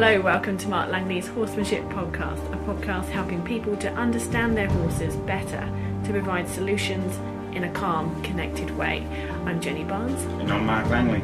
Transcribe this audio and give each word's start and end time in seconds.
Hello, 0.00 0.20
welcome 0.20 0.56
to 0.58 0.68
Mark 0.68 0.92
Langley's 0.92 1.26
Horsemanship 1.26 1.82
Podcast, 1.86 2.38
a 2.52 2.56
podcast 2.58 3.08
helping 3.08 3.42
people 3.42 3.76
to 3.78 3.92
understand 3.94 4.56
their 4.56 4.68
horses 4.68 5.16
better 5.16 5.68
to 6.04 6.12
provide 6.12 6.48
solutions 6.48 7.16
in 7.56 7.64
a 7.64 7.72
calm, 7.72 8.22
connected 8.22 8.70
way. 8.78 9.04
I'm 9.44 9.60
Jenny 9.60 9.82
Barnes. 9.82 10.22
And 10.40 10.52
I'm 10.52 10.66
Mark 10.66 10.88
Langley. 10.88 11.20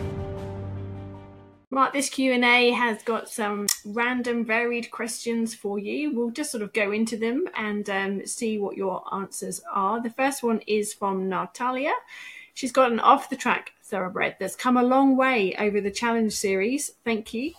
Mark, 1.71 1.93
this 1.93 2.09
Q&A 2.11 2.73
has 2.73 3.01
got 3.05 3.29
some 3.29 3.69
random 3.85 4.45
varied 4.45 4.91
questions 4.91 5.55
for 5.55 5.79
you. 5.79 6.11
We'll 6.13 6.33
just 6.33 6.51
sort 6.51 6.65
of 6.65 6.73
go 6.73 6.91
into 6.91 7.17
them 7.17 7.47
and 7.57 7.89
um, 7.89 8.27
see 8.27 8.59
what 8.59 8.77
your 8.77 9.05
answers 9.15 9.63
are. 9.73 10.03
The 10.03 10.11
first 10.11 10.43
one 10.43 10.61
is 10.67 10.93
from 10.93 11.29
Natalia. 11.29 11.95
She's 12.55 12.73
got 12.73 12.91
an 12.91 12.99
off-the-track 12.99 13.71
thoroughbred 13.85 14.35
that's 14.41 14.57
come 14.57 14.77
a 14.77 14.83
long 14.83 15.17
way 15.17 15.55
over 15.61 15.81
the 15.81 15.93
challenge 15.93 16.33
series. 16.33 16.91
Thank 17.05 17.33
you 17.33 17.53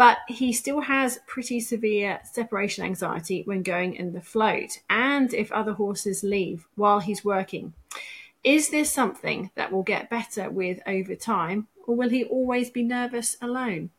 but 0.00 0.20
he 0.28 0.50
still 0.50 0.80
has 0.80 1.20
pretty 1.26 1.60
severe 1.60 2.20
separation 2.24 2.82
anxiety 2.82 3.42
when 3.44 3.62
going 3.62 3.94
in 3.94 4.14
the 4.14 4.20
float 4.22 4.78
and 4.88 5.34
if 5.34 5.52
other 5.52 5.74
horses 5.74 6.24
leave 6.24 6.66
while 6.74 7.00
he's 7.00 7.22
working. 7.22 7.74
Is 8.42 8.70
this 8.70 8.90
something 8.90 9.50
that 9.56 9.70
will 9.70 9.82
get 9.82 10.08
better 10.08 10.48
with 10.48 10.80
over 10.86 11.14
time, 11.14 11.68
or 11.86 11.96
will 11.96 12.08
he 12.08 12.24
always 12.24 12.70
be 12.70 12.82
nervous 12.82 13.36
alone? 13.42 13.90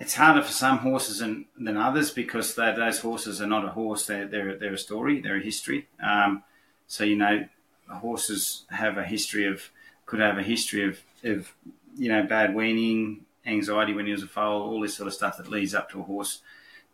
It's 0.00 0.14
harder 0.14 0.42
for 0.42 0.52
some 0.52 0.78
horses 0.78 1.18
than, 1.18 1.44
than 1.58 1.76
others 1.76 2.10
because 2.10 2.54
those 2.54 3.00
horses 3.00 3.42
are 3.42 3.46
not 3.46 3.66
a 3.66 3.68
horse, 3.68 4.06
they're, 4.06 4.26
they're, 4.26 4.56
they're 4.56 4.72
a 4.72 4.78
story, 4.78 5.20
they're 5.20 5.36
a 5.36 5.42
history. 5.42 5.88
Um, 6.02 6.42
so, 6.86 7.04
you 7.04 7.16
know, 7.16 7.46
horses 7.90 8.64
have 8.70 8.96
a 8.96 9.04
history 9.04 9.46
of, 9.46 9.68
could 10.06 10.20
have 10.20 10.38
a 10.38 10.42
history 10.42 10.88
of, 10.88 11.00
of 11.22 11.52
you 11.98 12.08
know, 12.08 12.22
bad 12.22 12.54
weaning, 12.54 13.25
anxiety 13.46 13.94
when 13.94 14.06
he 14.06 14.12
was 14.12 14.22
a 14.22 14.26
foal, 14.26 14.62
all 14.62 14.80
this 14.80 14.96
sort 14.96 15.06
of 15.06 15.14
stuff 15.14 15.36
that 15.36 15.48
leads 15.48 15.74
up 15.74 15.90
to 15.90 16.00
a 16.00 16.02
horse. 16.02 16.40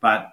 But 0.01 0.33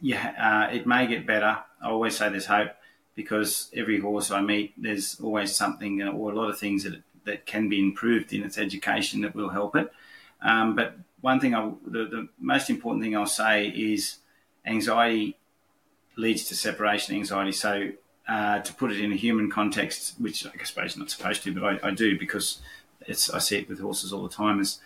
yeah, 0.00 0.68
uh, 0.70 0.74
it 0.74 0.86
may 0.86 1.06
get 1.06 1.26
better. 1.26 1.58
I 1.82 1.88
always 1.88 2.16
say 2.16 2.28
there's 2.28 2.46
hope 2.46 2.70
because 3.14 3.70
every 3.74 3.98
horse 4.00 4.30
I 4.30 4.40
meet, 4.40 4.74
there's 4.76 5.18
always 5.20 5.56
something 5.56 6.02
or 6.02 6.32
a 6.32 6.34
lot 6.34 6.50
of 6.50 6.58
things 6.58 6.84
that 6.84 7.02
that 7.24 7.44
can 7.44 7.68
be 7.68 7.80
improved 7.80 8.32
in 8.32 8.42
its 8.42 8.56
education 8.56 9.20
that 9.22 9.34
will 9.34 9.50
help 9.50 9.76
it. 9.76 9.92
Um, 10.40 10.76
but 10.76 10.96
one 11.20 11.40
thing, 11.40 11.54
I, 11.54 11.72
the, 11.84 12.04
the 12.04 12.28
most 12.38 12.70
important 12.70 13.02
thing 13.02 13.16
I'll 13.16 13.26
say 13.26 13.66
is 13.68 14.18
anxiety 14.64 15.36
leads 16.16 16.44
to 16.44 16.54
separation 16.54 17.16
anxiety. 17.16 17.52
So 17.52 17.90
uh, 18.28 18.60
to 18.60 18.74
put 18.74 18.92
it 18.92 19.00
in 19.00 19.12
a 19.12 19.16
human 19.16 19.50
context, 19.50 20.14
which 20.18 20.46
I 20.46 20.64
suppose 20.64 20.96
not 20.96 21.10
supposed 21.10 21.42
to, 21.44 21.52
but 21.52 21.64
I, 21.64 21.88
I 21.88 21.90
do 21.90 22.18
because 22.18 22.60
it's 23.00 23.28
I 23.30 23.38
see 23.38 23.58
it 23.58 23.68
with 23.68 23.80
horses 23.80 24.12
all 24.12 24.22
the 24.22 24.34
time. 24.34 24.60
Is 24.60 24.80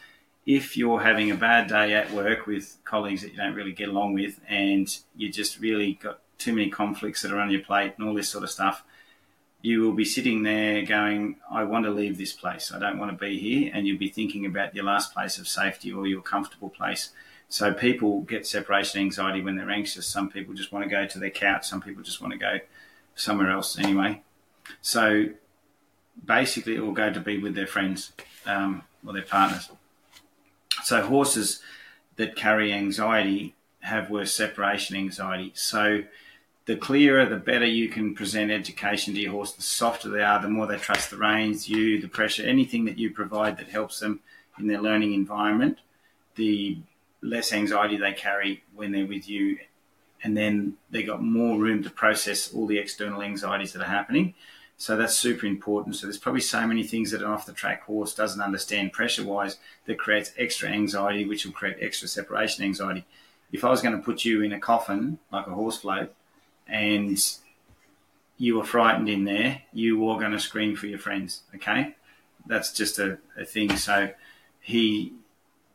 if 0.56 0.76
you're 0.76 1.00
having 1.00 1.30
a 1.30 1.36
bad 1.36 1.68
day 1.68 1.94
at 1.94 2.10
work 2.12 2.46
with 2.46 2.78
colleagues 2.84 3.22
that 3.22 3.30
you 3.30 3.36
don't 3.36 3.54
really 3.54 3.72
get 3.72 3.88
along 3.88 4.14
with 4.14 4.40
and 4.48 4.98
you 5.14 5.30
just 5.30 5.60
really 5.60 5.94
got 5.94 6.20
too 6.38 6.52
many 6.52 6.68
conflicts 6.68 7.22
that 7.22 7.30
are 7.30 7.38
on 7.38 7.50
your 7.50 7.60
plate 7.60 7.94
and 7.96 8.08
all 8.08 8.14
this 8.14 8.28
sort 8.28 8.42
of 8.42 8.50
stuff, 8.50 8.82
you 9.62 9.82
will 9.82 9.92
be 9.92 10.04
sitting 10.04 10.42
there 10.42 10.82
going, 10.84 11.36
I 11.50 11.64
want 11.64 11.84
to 11.84 11.90
leave 11.90 12.18
this 12.18 12.32
place. 12.32 12.72
I 12.72 12.78
don't 12.78 12.98
want 12.98 13.12
to 13.12 13.16
be 13.16 13.38
here. 13.38 13.70
And 13.72 13.86
you'll 13.86 13.98
be 13.98 14.08
thinking 14.08 14.46
about 14.46 14.74
your 14.74 14.84
last 14.84 15.12
place 15.12 15.38
of 15.38 15.46
safety 15.46 15.92
or 15.92 16.06
your 16.06 16.22
comfortable 16.22 16.70
place. 16.70 17.10
So 17.48 17.72
people 17.72 18.22
get 18.22 18.46
separation 18.46 19.00
anxiety 19.00 19.42
when 19.42 19.56
they're 19.56 19.70
anxious. 19.70 20.06
Some 20.06 20.30
people 20.30 20.54
just 20.54 20.72
want 20.72 20.84
to 20.84 20.90
go 20.90 21.06
to 21.06 21.18
their 21.18 21.30
couch. 21.30 21.68
Some 21.68 21.82
people 21.82 22.02
just 22.02 22.20
want 22.20 22.32
to 22.32 22.38
go 22.38 22.58
somewhere 23.14 23.50
else 23.50 23.78
anyway. 23.78 24.22
So 24.80 25.26
basically, 26.24 26.76
it 26.76 26.80
will 26.80 26.92
go 26.92 27.12
to 27.12 27.20
be 27.20 27.38
with 27.38 27.54
their 27.54 27.66
friends 27.66 28.12
um, 28.46 28.82
or 29.06 29.12
their 29.12 29.22
partners. 29.22 29.68
So 30.90 31.02
horses 31.02 31.60
that 32.16 32.34
carry 32.34 32.72
anxiety 32.72 33.54
have 33.78 34.10
worse 34.10 34.34
separation 34.34 34.96
anxiety. 34.96 35.52
So 35.54 36.02
the 36.66 36.74
clearer, 36.74 37.26
the 37.26 37.36
better 37.36 37.64
you 37.64 37.88
can 37.88 38.12
present 38.12 38.50
education 38.50 39.14
to 39.14 39.20
your 39.20 39.30
horse, 39.30 39.52
the 39.52 39.62
softer 39.62 40.08
they 40.08 40.24
are, 40.24 40.42
the 40.42 40.48
more 40.48 40.66
they 40.66 40.78
trust 40.78 41.10
the 41.10 41.16
reins, 41.16 41.68
you, 41.68 42.00
the 42.00 42.08
pressure, 42.08 42.42
anything 42.42 42.86
that 42.86 42.98
you 42.98 43.12
provide 43.12 43.56
that 43.58 43.68
helps 43.68 44.00
them 44.00 44.18
in 44.58 44.66
their 44.66 44.82
learning 44.82 45.14
environment, 45.14 45.78
the 46.34 46.78
less 47.22 47.52
anxiety 47.52 47.96
they 47.96 48.12
carry 48.12 48.64
when 48.74 48.90
they're 48.90 49.06
with 49.06 49.28
you. 49.28 49.58
And 50.24 50.36
then 50.36 50.74
they've 50.90 51.06
got 51.06 51.22
more 51.22 51.56
room 51.56 51.84
to 51.84 51.90
process 51.90 52.52
all 52.52 52.66
the 52.66 52.78
external 52.78 53.22
anxieties 53.22 53.74
that 53.74 53.82
are 53.82 53.84
happening. 53.84 54.34
So 54.80 54.96
that's 54.96 55.14
super 55.14 55.44
important. 55.44 55.96
So 55.96 56.06
there's 56.06 56.16
probably 56.16 56.40
so 56.40 56.66
many 56.66 56.84
things 56.84 57.10
that 57.10 57.20
an 57.20 57.26
off 57.26 57.44
the 57.44 57.52
track 57.52 57.82
horse 57.82 58.14
doesn't 58.14 58.40
understand 58.40 58.94
pressure 58.94 59.22
wise 59.22 59.58
that 59.84 59.98
creates 59.98 60.32
extra 60.38 60.70
anxiety, 60.70 61.26
which 61.26 61.44
will 61.44 61.52
create 61.52 61.76
extra 61.82 62.08
separation 62.08 62.64
anxiety. 62.64 63.04
If 63.52 63.62
I 63.62 63.68
was 63.68 63.82
going 63.82 63.94
to 63.94 64.02
put 64.02 64.24
you 64.24 64.40
in 64.40 64.54
a 64.54 64.58
coffin 64.58 65.18
like 65.30 65.46
a 65.46 65.50
horse 65.50 65.76
float 65.76 66.14
and 66.66 67.22
you 68.38 68.56
were 68.56 68.64
frightened 68.64 69.10
in 69.10 69.24
there, 69.24 69.60
you 69.74 70.00
were 70.00 70.18
going 70.18 70.32
to 70.32 70.40
scream 70.40 70.74
for 70.74 70.86
your 70.86 70.98
friends. 70.98 71.42
Okay. 71.56 71.94
That's 72.46 72.72
just 72.72 72.98
a, 72.98 73.18
a 73.38 73.44
thing. 73.44 73.76
So 73.76 74.08
he 74.62 75.12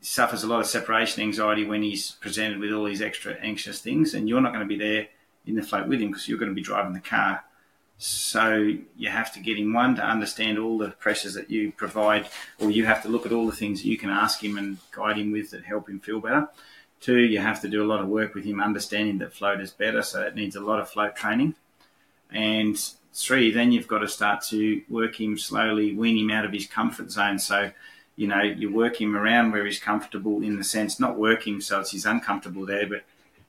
suffers 0.01 0.43
a 0.43 0.47
lot 0.47 0.61
of 0.61 0.65
separation 0.65 1.21
anxiety 1.21 1.63
when 1.63 1.83
he's 1.83 2.13
presented 2.13 2.57
with 2.57 2.71
all 2.73 2.85
these 2.85 3.03
extra 3.03 3.33
anxious 3.33 3.79
things, 3.79 4.15
and 4.15 4.27
you're 4.27 4.41
not 4.41 4.51
going 4.51 4.67
to 4.67 4.75
be 4.75 4.83
there 4.83 5.09
in 5.45 5.53
the 5.53 5.61
float 5.61 5.87
with 5.87 6.01
him 6.01 6.07
because 6.07 6.27
you're 6.27 6.39
going 6.39 6.49
to 6.49 6.55
be 6.55 6.61
driving 6.61 6.93
the 6.93 6.99
car 6.99 7.43
so 7.97 8.73
you 8.97 9.09
have 9.09 9.33
to 9.33 9.39
get 9.39 9.57
him 9.57 9.73
one 9.73 9.95
to 9.95 10.05
understand 10.05 10.59
all 10.59 10.77
the 10.77 10.89
pressures 10.89 11.33
that 11.35 11.49
you 11.49 11.71
provide, 11.71 12.27
or 12.59 12.69
you 12.69 12.85
have 12.85 13.01
to 13.03 13.09
look 13.09 13.25
at 13.25 13.31
all 13.31 13.45
the 13.45 13.55
things 13.55 13.81
that 13.81 13.87
you 13.87 13.97
can 13.97 14.09
ask 14.09 14.43
him 14.43 14.57
and 14.57 14.77
guide 14.91 15.17
him 15.17 15.31
with 15.31 15.51
that 15.51 15.63
help 15.63 15.89
him 15.89 15.99
feel 15.99 16.19
better. 16.19 16.49
Two, 16.99 17.19
you 17.19 17.39
have 17.39 17.61
to 17.61 17.69
do 17.69 17.83
a 17.83 17.87
lot 17.87 18.01
of 18.01 18.07
work 18.07 18.33
with 18.33 18.45
him 18.45 18.59
understanding 18.59 19.19
that 19.19 19.33
float 19.33 19.61
is 19.61 19.71
better, 19.71 20.01
so 20.01 20.21
it 20.23 20.35
needs 20.35 20.55
a 20.55 20.61
lot 20.61 20.79
of 20.79 20.89
float 20.89 21.15
training. 21.15 21.55
And 22.31 22.77
three, 23.13 23.51
then 23.51 23.71
you've 23.71 23.87
got 23.87 23.99
to 23.99 24.07
start 24.07 24.43
to 24.49 24.81
work 24.89 25.19
him 25.19 25.37
slowly, 25.37 25.93
wean 25.93 26.17
him 26.17 26.31
out 26.31 26.45
of 26.45 26.51
his 26.51 26.67
comfort 26.67 27.11
zone. 27.11 27.39
So, 27.39 27.71
you 28.17 28.27
know, 28.27 28.41
you 28.41 28.73
work 28.73 28.99
him 28.99 29.15
around 29.15 29.51
where 29.51 29.65
he's 29.65 29.79
comfortable 29.79 30.41
in 30.41 30.57
the 30.57 30.63
sense, 30.63 30.99
not 30.99 31.17
working 31.17 31.61
so 31.61 31.79
it's 31.79 31.91
he's 31.91 32.05
uncomfortable 32.05 32.65
there, 32.65 32.87
but 32.87 33.03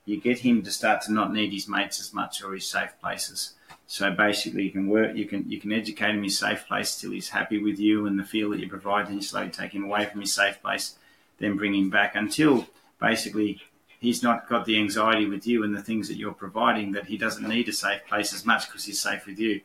you 0.05 0.21
get 0.21 0.39
him 0.39 0.63
to 0.63 0.71
start 0.71 1.01
to 1.03 1.11
not 1.11 1.33
need 1.33 1.51
his 1.51 1.67
mates 1.67 1.99
as 1.99 2.13
much 2.13 2.41
or 2.41 2.53
his 2.53 2.65
safe 2.65 2.93
places. 3.01 3.55
So 3.89 4.11
basically, 4.11 4.63
you 4.63 4.71
can 4.71 4.87
work, 4.87 5.15
you 5.15 5.25
can 5.25 5.49
you 5.49 5.59
can 5.59 5.71
educate 5.71 6.09
him 6.09 6.17
in 6.17 6.25
his 6.25 6.37
safe 6.37 6.67
place 6.67 6.99
till 6.99 7.11
he's 7.11 7.29
happy 7.29 7.57
with 7.57 7.79
you 7.79 8.05
and 8.05 8.19
the 8.19 8.23
feel 8.23 8.49
that 8.49 8.59
you 8.59 8.67
provide. 8.67 9.07
Then 9.07 9.15
you 9.15 9.21
slowly 9.21 9.49
take 9.49 9.71
him 9.71 9.85
away 9.85 10.05
from 10.05 10.19
his 10.19 10.33
safe 10.33 10.61
place, 10.61 10.95
then 11.39 11.55
bring 11.55 11.73
him 11.73 11.89
back 11.89 12.13
until 12.15 12.67
basically 12.99 13.61
he's 13.99 14.21
not 14.21 14.49
got 14.49 14.65
the 14.65 14.77
anxiety 14.77 15.25
with 15.25 15.47
you 15.47 15.63
and 15.63 15.75
the 15.75 15.81
things 15.81 16.09
that 16.09 16.17
you're 16.17 16.33
providing 16.33 16.91
that 16.91 17.05
he 17.05 17.17
doesn't 17.17 17.47
need 17.47 17.69
a 17.69 17.73
safe 17.73 18.05
place 18.07 18.33
as 18.33 18.45
much 18.45 18.67
because 18.67 18.83
he's 18.83 18.99
safe 18.99 19.25
with 19.25 19.39
you. 19.39 19.61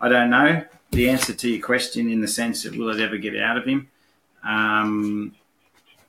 I 0.00 0.08
don't 0.08 0.30
know 0.30 0.64
the 0.92 1.10
answer 1.10 1.34
to 1.34 1.50
your 1.50 1.64
question 1.64 2.08
in 2.08 2.20
the 2.20 2.28
sense 2.28 2.62
that 2.62 2.76
will 2.76 2.90
it 2.90 3.00
ever 3.00 3.16
get 3.16 3.36
out 3.36 3.56
of 3.56 3.64
him. 3.64 3.88
Um, 4.44 5.34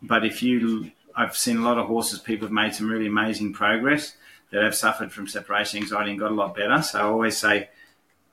but 0.02 0.26
if 0.26 0.44
you, 0.44 0.92
I've 1.16 1.36
seen 1.36 1.58
a 1.58 1.62
lot 1.62 1.78
of 1.78 1.88
horses. 1.88 2.20
People 2.20 2.48
have 2.48 2.54
made 2.54 2.76
some 2.76 2.90
really 2.90 3.08
amazing 3.08 3.54
progress 3.54 4.16
that 4.54 4.64
have 4.64 4.76
suffered 4.76 5.12
from 5.12 5.28
separation 5.28 5.82
anxiety 5.82 6.12
and 6.12 6.20
got 6.20 6.32
a 6.32 6.36
lot 6.36 6.56
better. 6.56 6.80
So 6.84 7.00
I 7.00 7.04
always 7.04 7.36
say, 7.36 7.70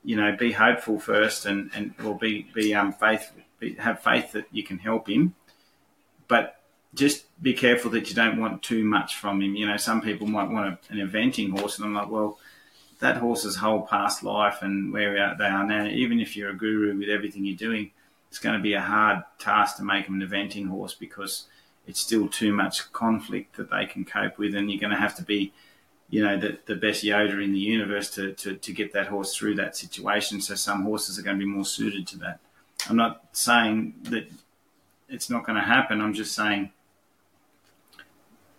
you 0.03 0.15
know, 0.15 0.35
be 0.37 0.51
hopeful 0.51 0.99
first 0.99 1.47
and, 1.47 1.71
and 1.73 1.95
or 2.05 2.15
be, 2.15 2.47
be 2.53 2.75
um, 2.75 2.93
faith, 2.93 3.31
be, 3.59 3.73
have 3.73 4.01
faith 4.01 4.31
that 4.33 4.45
you 4.51 4.63
can 4.63 4.77
help 4.77 5.09
him. 5.09 5.33
But 6.27 6.61
just 6.93 7.25
be 7.41 7.53
careful 7.53 7.89
that 7.91 8.07
you 8.09 8.15
don't 8.15 8.39
want 8.39 8.61
too 8.61 8.85
much 8.85 9.15
from 9.15 9.41
him. 9.41 9.55
You 9.55 9.65
know, 9.65 9.77
some 9.77 9.99
people 9.99 10.27
might 10.27 10.49
want 10.49 10.67
a, 10.67 10.93
an 10.93 10.99
eventing 10.99 11.57
horse, 11.59 11.77
and 11.77 11.85
I'm 11.85 11.95
like, 11.95 12.11
well, 12.11 12.37
that 12.99 13.17
horse's 13.17 13.55
whole 13.55 13.81
past 13.81 14.21
life 14.21 14.61
and 14.61 14.93
where 14.93 15.35
they 15.39 15.45
are 15.45 15.65
now, 15.65 15.87
even 15.87 16.19
if 16.19 16.37
you're 16.37 16.51
a 16.51 16.55
guru 16.55 16.95
with 16.99 17.09
everything 17.09 17.45
you're 17.45 17.57
doing, 17.57 17.89
it's 18.29 18.37
going 18.37 18.55
to 18.55 18.61
be 18.61 18.73
a 18.73 18.81
hard 18.81 19.23
task 19.39 19.77
to 19.77 19.83
make 19.83 20.05
them 20.05 20.21
an 20.21 20.27
eventing 20.27 20.67
horse 20.67 20.93
because 20.93 21.47
it's 21.87 21.99
still 21.99 22.27
too 22.27 22.53
much 22.53 22.91
conflict 22.93 23.57
that 23.57 23.71
they 23.71 23.87
can 23.87 24.05
cope 24.05 24.37
with, 24.37 24.53
and 24.53 24.69
you're 24.69 24.79
going 24.79 24.93
to 24.93 24.99
have 24.99 25.15
to 25.15 25.23
be 25.23 25.51
you 26.11 26.21
know, 26.21 26.37
the, 26.37 26.59
the 26.65 26.75
best 26.75 27.03
Yoda 27.03 27.41
in 27.43 27.53
the 27.53 27.59
universe 27.59 28.09
to, 28.11 28.33
to, 28.33 28.55
to 28.55 28.73
get 28.73 28.91
that 28.93 29.07
horse 29.07 29.35
through 29.35 29.55
that 29.55 29.77
situation. 29.77 30.41
So 30.41 30.55
some 30.55 30.83
horses 30.83 31.17
are 31.17 31.21
going 31.21 31.39
to 31.39 31.43
be 31.43 31.49
more 31.49 31.65
suited 31.65 32.05
to 32.07 32.17
that. 32.19 32.39
I'm 32.89 32.97
not 32.97 33.23
saying 33.31 33.93
that 34.03 34.29
it's 35.07 35.29
not 35.29 35.45
going 35.45 35.55
to 35.55 35.63
happen. 35.63 36.01
I'm 36.01 36.13
just 36.13 36.35
saying 36.35 36.71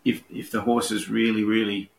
if 0.04 0.22
if 0.30 0.50
the 0.50 0.62
horse 0.62 0.90
is 0.90 1.10
really, 1.10 1.44
really 1.44 1.90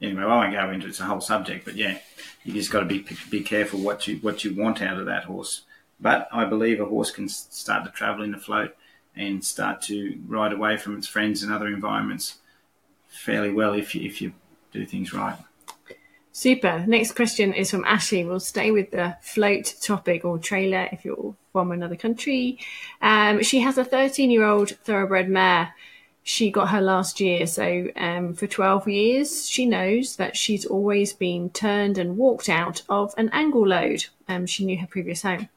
anyway, 0.00 0.22
I 0.22 0.26
won't 0.26 0.52
go 0.52 0.70
into 0.70 0.86
it. 0.86 0.90
it's 0.90 1.00
a 1.00 1.04
whole 1.04 1.20
subject, 1.20 1.66
but 1.66 1.76
yeah, 1.76 1.98
you 2.42 2.54
just 2.54 2.70
got 2.70 2.80
to 2.80 2.86
be 2.86 3.04
be 3.30 3.42
careful 3.42 3.80
what 3.80 4.08
you 4.08 4.16
what 4.16 4.44
you 4.44 4.54
want 4.54 4.80
out 4.80 4.98
of 4.98 5.06
that 5.06 5.24
horse. 5.24 5.62
But 6.00 6.26
I 6.32 6.46
believe 6.46 6.80
a 6.80 6.86
horse 6.86 7.10
can 7.10 7.28
start 7.28 7.84
to 7.84 7.90
travel 7.90 8.24
in 8.24 8.32
the 8.32 8.38
float 8.38 8.74
and 9.14 9.44
start 9.44 9.82
to 9.82 10.18
ride 10.26 10.52
away 10.52 10.78
from 10.78 10.96
its 10.96 11.06
friends 11.06 11.42
and 11.42 11.52
other 11.52 11.66
environments 11.66 12.38
fairly 13.08 13.52
well 13.52 13.74
if 13.74 13.94
you 13.94 14.02
if 14.06 14.22
you 14.22 14.32
do 14.72 14.86
things 14.86 15.12
right. 15.12 15.36
Super. 16.32 16.84
Next 16.86 17.12
question 17.12 17.52
is 17.52 17.70
from 17.70 17.84
Ashley. 17.84 18.24
We'll 18.24 18.40
stay 18.40 18.70
with 18.70 18.90
the 18.90 19.16
float 19.20 19.74
topic 19.82 20.24
or 20.24 20.38
trailer 20.38 20.88
if 20.90 21.04
you're 21.04 21.34
from 21.52 21.72
another 21.72 21.96
country. 21.96 22.58
Um, 23.02 23.42
she 23.42 23.60
has 23.60 23.76
a 23.76 23.84
13 23.84 24.30
year 24.30 24.44
old 24.44 24.70
thoroughbred 24.70 25.28
mare 25.28 25.74
she 26.22 26.50
got 26.50 26.70
her 26.70 26.80
last 26.80 27.20
year. 27.20 27.46
So 27.46 27.88
um, 27.96 28.34
for 28.34 28.46
12 28.46 28.88
years, 28.88 29.48
she 29.48 29.66
knows 29.66 30.16
that 30.16 30.36
she's 30.36 30.64
always 30.64 31.12
been 31.12 31.50
turned 31.50 31.98
and 31.98 32.16
walked 32.16 32.48
out 32.48 32.82
of 32.88 33.12
an 33.16 33.28
angle 33.32 33.66
load. 33.66 34.06
Um, 34.28 34.46
she 34.46 34.64
knew 34.64 34.78
her 34.78 34.86
previous 34.86 35.22
home. 35.22 35.48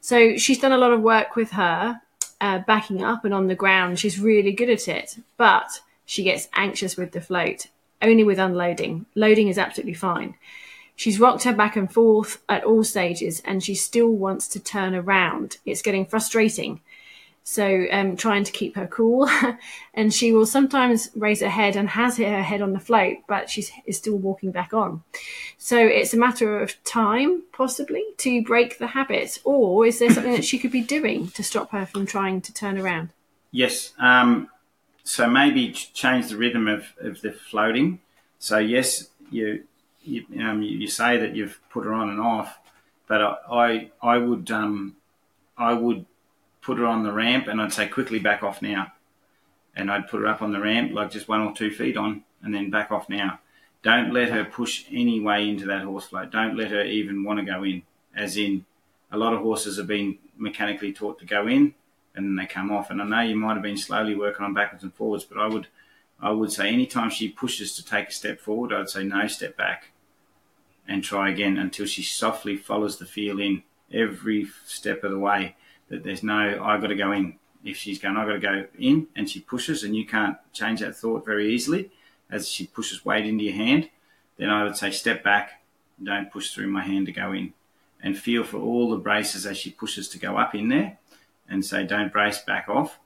So 0.00 0.36
she's 0.36 0.58
done 0.58 0.72
a 0.72 0.78
lot 0.78 0.92
of 0.92 1.00
work 1.00 1.34
with 1.34 1.50
her, 1.52 2.00
uh, 2.40 2.58
backing 2.60 3.02
up 3.02 3.24
and 3.24 3.34
on 3.34 3.48
the 3.48 3.54
ground. 3.54 3.98
She's 3.98 4.20
really 4.20 4.52
good 4.52 4.70
at 4.70 4.86
it, 4.86 5.18
but 5.36 5.68
she 6.04 6.22
gets 6.22 6.48
anxious 6.54 6.96
with 6.96 7.12
the 7.12 7.20
float, 7.20 7.66
only 8.04 8.24
with 8.24 8.38
unloading. 8.38 9.06
Loading 9.14 9.48
is 9.48 9.58
absolutely 9.58 9.94
fine. 9.94 10.34
She's 10.96 11.18
rocked 11.18 11.42
her 11.44 11.52
back 11.52 11.76
and 11.76 11.92
forth 11.92 12.42
at 12.48 12.64
all 12.64 12.84
stages 12.84 13.42
and 13.44 13.62
she 13.62 13.74
still 13.74 14.10
wants 14.10 14.46
to 14.48 14.60
turn 14.60 14.94
around. 14.94 15.58
It's 15.66 15.82
getting 15.82 16.06
frustrating. 16.06 16.80
So 17.46 17.86
um, 17.92 18.16
trying 18.16 18.44
to 18.44 18.52
keep 18.52 18.74
her 18.76 18.86
cool, 18.86 19.28
and 19.94 20.14
she 20.14 20.32
will 20.32 20.46
sometimes 20.46 21.10
raise 21.14 21.42
her 21.42 21.50
head 21.50 21.76
and 21.76 21.90
has 21.90 22.16
hit 22.16 22.30
her 22.32 22.42
head 22.42 22.62
on 22.62 22.72
the 22.72 22.80
float, 22.80 23.18
but 23.28 23.50
she 23.50 23.66
is 23.84 23.98
still 23.98 24.16
walking 24.16 24.50
back 24.50 24.72
on. 24.72 25.02
So 25.58 25.76
it's 25.78 26.14
a 26.14 26.16
matter 26.16 26.62
of 26.62 26.82
time, 26.84 27.42
possibly, 27.52 28.02
to 28.18 28.42
break 28.42 28.78
the 28.78 28.86
habit, 28.86 29.40
or 29.44 29.84
is 29.84 29.98
there 29.98 30.10
something 30.10 30.32
that 30.32 30.44
she 30.44 30.58
could 30.58 30.72
be 30.72 30.80
doing 30.80 31.28
to 31.32 31.42
stop 31.42 31.70
her 31.72 31.84
from 31.84 32.06
trying 32.06 32.40
to 32.40 32.54
turn 32.54 32.78
around? 32.78 33.10
Yes. 33.52 33.92
Um, 33.98 34.48
so 35.04 35.28
maybe 35.28 35.70
change 35.70 36.28
the 36.28 36.36
rhythm 36.36 36.66
of, 36.66 36.86
of 36.98 37.20
the 37.20 37.30
floating. 37.30 38.00
So 38.38 38.58
yes, 38.58 39.10
you 39.30 39.64
you, 40.02 40.24
um, 40.40 40.62
you 40.62 40.86
say 40.86 41.16
that 41.16 41.34
you've 41.34 41.60
put 41.70 41.84
her 41.84 41.94
on 41.94 42.10
and 42.10 42.20
off, 42.20 42.58
but 43.06 43.20
I 43.50 43.90
I 44.02 44.18
would 44.18 44.50
um, 44.50 44.96
I 45.56 45.74
would 45.74 46.06
put 46.60 46.78
her 46.78 46.86
on 46.86 47.04
the 47.04 47.12
ramp, 47.12 47.46
and 47.46 47.60
I'd 47.60 47.72
say 47.72 47.86
quickly 47.86 48.18
back 48.18 48.42
off 48.42 48.62
now. 48.62 48.92
And 49.76 49.90
I'd 49.90 50.08
put 50.08 50.20
her 50.20 50.26
up 50.26 50.40
on 50.40 50.52
the 50.52 50.60
ramp, 50.60 50.92
like 50.92 51.10
just 51.10 51.28
one 51.28 51.40
or 51.40 51.52
two 51.52 51.70
feet 51.70 51.96
on, 51.96 52.22
and 52.42 52.54
then 52.54 52.70
back 52.70 52.90
off 52.92 53.08
now. 53.08 53.40
Don't 53.82 54.12
let 54.12 54.30
her 54.30 54.44
push 54.44 54.84
any 54.90 55.20
way 55.20 55.48
into 55.48 55.66
that 55.66 55.82
horse 55.82 56.06
float. 56.06 56.30
Don't 56.30 56.56
let 56.56 56.70
her 56.70 56.84
even 56.84 57.24
want 57.24 57.40
to 57.40 57.44
go 57.44 57.64
in. 57.64 57.82
As 58.16 58.36
in, 58.36 58.64
a 59.10 59.18
lot 59.18 59.34
of 59.34 59.40
horses 59.40 59.76
have 59.76 59.88
been 59.88 60.18
mechanically 60.36 60.92
taught 60.92 61.18
to 61.18 61.26
go 61.26 61.48
in, 61.48 61.74
and 62.14 62.24
then 62.26 62.36
they 62.36 62.46
come 62.46 62.70
off. 62.70 62.90
And 62.90 63.02
I 63.02 63.04
know 63.04 63.20
you 63.20 63.36
might 63.36 63.54
have 63.54 63.62
been 63.62 63.76
slowly 63.76 64.14
working 64.14 64.44
on 64.44 64.54
backwards 64.54 64.84
and 64.84 64.94
forwards, 64.94 65.24
but 65.24 65.38
I 65.38 65.46
would, 65.46 65.66
I 66.20 66.30
would 66.30 66.52
say 66.52 66.68
anytime 66.68 67.10
she 67.10 67.28
pushes 67.28 67.74
to 67.76 67.84
take 67.84 68.08
a 68.08 68.12
step 68.12 68.40
forward, 68.40 68.72
I'd 68.72 68.88
say 68.88 69.04
no, 69.04 69.26
step 69.26 69.56
back, 69.56 69.90
and 70.86 71.02
try 71.02 71.30
again 71.30 71.56
until 71.56 71.86
she 71.86 72.02
softly 72.02 72.56
follows 72.56 72.98
the 72.98 73.06
feel 73.06 73.40
in 73.40 73.62
every 73.92 74.48
step 74.66 75.04
of 75.04 75.10
the 75.10 75.18
way 75.18 75.56
that 75.88 76.04
there's 76.04 76.22
no, 76.22 76.62
I've 76.62 76.80
got 76.80 76.88
to 76.88 76.94
go 76.94 77.12
in. 77.12 77.38
If 77.64 77.76
she's 77.78 77.98
going, 77.98 78.16
I've 78.16 78.26
got 78.26 78.34
to 78.34 78.40
go 78.40 78.66
in, 78.78 79.08
and 79.16 79.28
she 79.28 79.40
pushes, 79.40 79.82
and 79.82 79.96
you 79.96 80.06
can't 80.06 80.36
change 80.52 80.80
that 80.80 80.96
thought 80.96 81.24
very 81.24 81.52
easily 81.52 81.90
as 82.30 82.48
she 82.48 82.66
pushes 82.66 83.04
weight 83.04 83.26
into 83.26 83.44
your 83.44 83.54
hand, 83.54 83.88
then 84.36 84.50
I 84.50 84.64
would 84.64 84.76
say 84.76 84.90
step 84.90 85.22
back, 85.22 85.62
don't 86.02 86.30
push 86.30 86.52
through 86.52 86.68
my 86.68 86.82
hand 86.82 87.06
to 87.06 87.12
go 87.12 87.32
in, 87.32 87.54
and 88.02 88.18
feel 88.18 88.44
for 88.44 88.58
all 88.58 88.90
the 88.90 88.98
braces 88.98 89.46
as 89.46 89.56
she 89.56 89.70
pushes 89.70 90.08
to 90.08 90.18
go 90.18 90.36
up 90.36 90.54
in 90.54 90.68
there, 90.68 90.98
and 91.48 91.64
say 91.64 91.84
don't 91.84 92.12
brace, 92.12 92.38
back 92.38 92.68
off. 92.68 92.98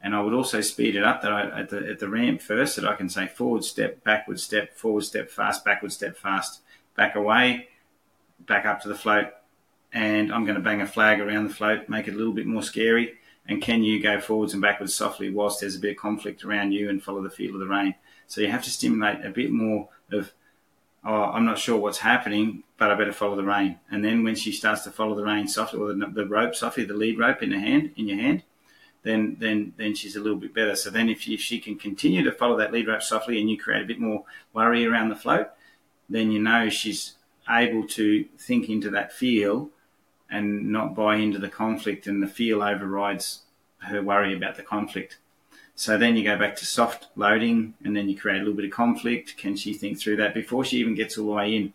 And 0.00 0.14
I 0.16 0.20
would 0.20 0.34
also 0.34 0.60
speed 0.60 0.96
it 0.96 1.04
up 1.04 1.22
that 1.22 1.32
I, 1.32 1.60
at 1.60 1.70
the 1.70 1.78
at 1.88 2.00
the 2.00 2.08
ramp 2.08 2.42
first 2.42 2.76
that 2.76 2.84
I 2.84 2.96
can 2.96 3.08
say 3.08 3.28
forward 3.28 3.64
step, 3.64 4.02
backward 4.02 4.40
step, 4.40 4.76
forward 4.76 5.04
step, 5.04 5.30
fast, 5.30 5.64
backward 5.64 5.92
step, 5.92 6.16
fast, 6.16 6.60
back 6.96 7.14
away, 7.14 7.68
back 8.40 8.66
up 8.66 8.80
to 8.82 8.88
the 8.88 8.96
float, 8.96 9.28
and 9.92 10.32
I'm 10.32 10.44
going 10.44 10.56
to 10.56 10.62
bang 10.62 10.80
a 10.80 10.86
flag 10.86 11.20
around 11.20 11.48
the 11.48 11.54
float, 11.54 11.88
make 11.88 12.08
it 12.08 12.14
a 12.14 12.16
little 12.16 12.32
bit 12.32 12.46
more 12.46 12.62
scary. 12.62 13.14
And 13.46 13.60
can 13.60 13.82
you 13.82 14.00
go 14.00 14.20
forwards 14.20 14.52
and 14.52 14.62
backwards 14.62 14.94
softly 14.94 15.30
whilst 15.30 15.60
there's 15.60 15.76
a 15.76 15.80
bit 15.80 15.92
of 15.92 15.96
conflict 15.96 16.44
around 16.44 16.72
you 16.72 16.88
and 16.88 17.02
follow 17.02 17.22
the 17.22 17.30
feel 17.30 17.54
of 17.54 17.60
the 17.60 17.66
rein? 17.66 17.94
So 18.26 18.40
you 18.40 18.48
have 18.48 18.62
to 18.64 18.70
stimulate 18.70 19.24
a 19.24 19.30
bit 19.30 19.50
more 19.50 19.88
of, 20.12 20.32
oh, 21.04 21.24
I'm 21.24 21.44
not 21.44 21.58
sure 21.58 21.76
what's 21.76 21.98
happening, 21.98 22.62
but 22.78 22.90
I 22.90 22.94
better 22.94 23.12
follow 23.12 23.36
the 23.36 23.44
rein. 23.44 23.78
And 23.90 24.04
then 24.04 24.22
when 24.24 24.34
she 24.34 24.52
starts 24.52 24.82
to 24.82 24.90
follow 24.90 25.14
the 25.14 25.24
rein 25.24 25.48
softly, 25.48 25.80
or 25.80 25.92
the, 25.92 26.06
the 26.06 26.26
rope 26.26 26.54
softly, 26.54 26.84
the 26.84 26.94
lead 26.94 27.18
rope 27.18 27.42
in 27.42 27.50
the 27.50 27.58
hand, 27.58 27.92
in 27.96 28.08
your 28.08 28.18
hand, 28.18 28.42
then 29.02 29.36
then 29.40 29.74
then 29.76 29.94
she's 29.94 30.16
a 30.16 30.20
little 30.20 30.38
bit 30.38 30.54
better. 30.54 30.76
So 30.76 30.90
then 30.90 31.08
if, 31.08 31.28
if 31.28 31.40
she 31.40 31.58
can 31.58 31.76
continue 31.76 32.22
to 32.22 32.32
follow 32.32 32.56
that 32.58 32.72
lead 32.72 32.86
rope 32.86 33.02
softly 33.02 33.40
and 33.40 33.50
you 33.50 33.58
create 33.58 33.82
a 33.82 33.86
bit 33.86 33.98
more 33.98 34.24
worry 34.52 34.86
around 34.86 35.08
the 35.08 35.16
float, 35.16 35.48
then 36.08 36.30
you 36.30 36.38
know 36.38 36.68
she's 36.68 37.14
able 37.48 37.86
to 37.88 38.24
think 38.38 38.68
into 38.68 38.90
that 38.90 39.12
feel 39.12 39.70
and 40.30 40.70
not 40.70 40.94
buy 40.94 41.16
into 41.16 41.38
the 41.38 41.48
conflict, 41.48 42.06
and 42.06 42.22
the 42.22 42.28
feel 42.28 42.62
overrides 42.62 43.42
her 43.80 44.00
worry 44.00 44.34
about 44.34 44.56
the 44.56 44.62
conflict. 44.62 45.18
So 45.82 45.98
then 45.98 46.16
you 46.16 46.22
go 46.22 46.38
back 46.38 46.54
to 46.58 46.64
soft 46.64 47.08
loading, 47.16 47.74
and 47.82 47.96
then 47.96 48.08
you 48.08 48.16
create 48.16 48.36
a 48.36 48.44
little 48.44 48.54
bit 48.54 48.66
of 48.66 48.70
conflict. 48.70 49.36
Can 49.36 49.56
she 49.56 49.74
think 49.74 49.98
through 49.98 50.14
that 50.18 50.32
before 50.32 50.64
she 50.64 50.76
even 50.76 50.94
gets 50.94 51.18
all 51.18 51.26
the 51.26 51.32
way 51.32 51.56
in? 51.56 51.72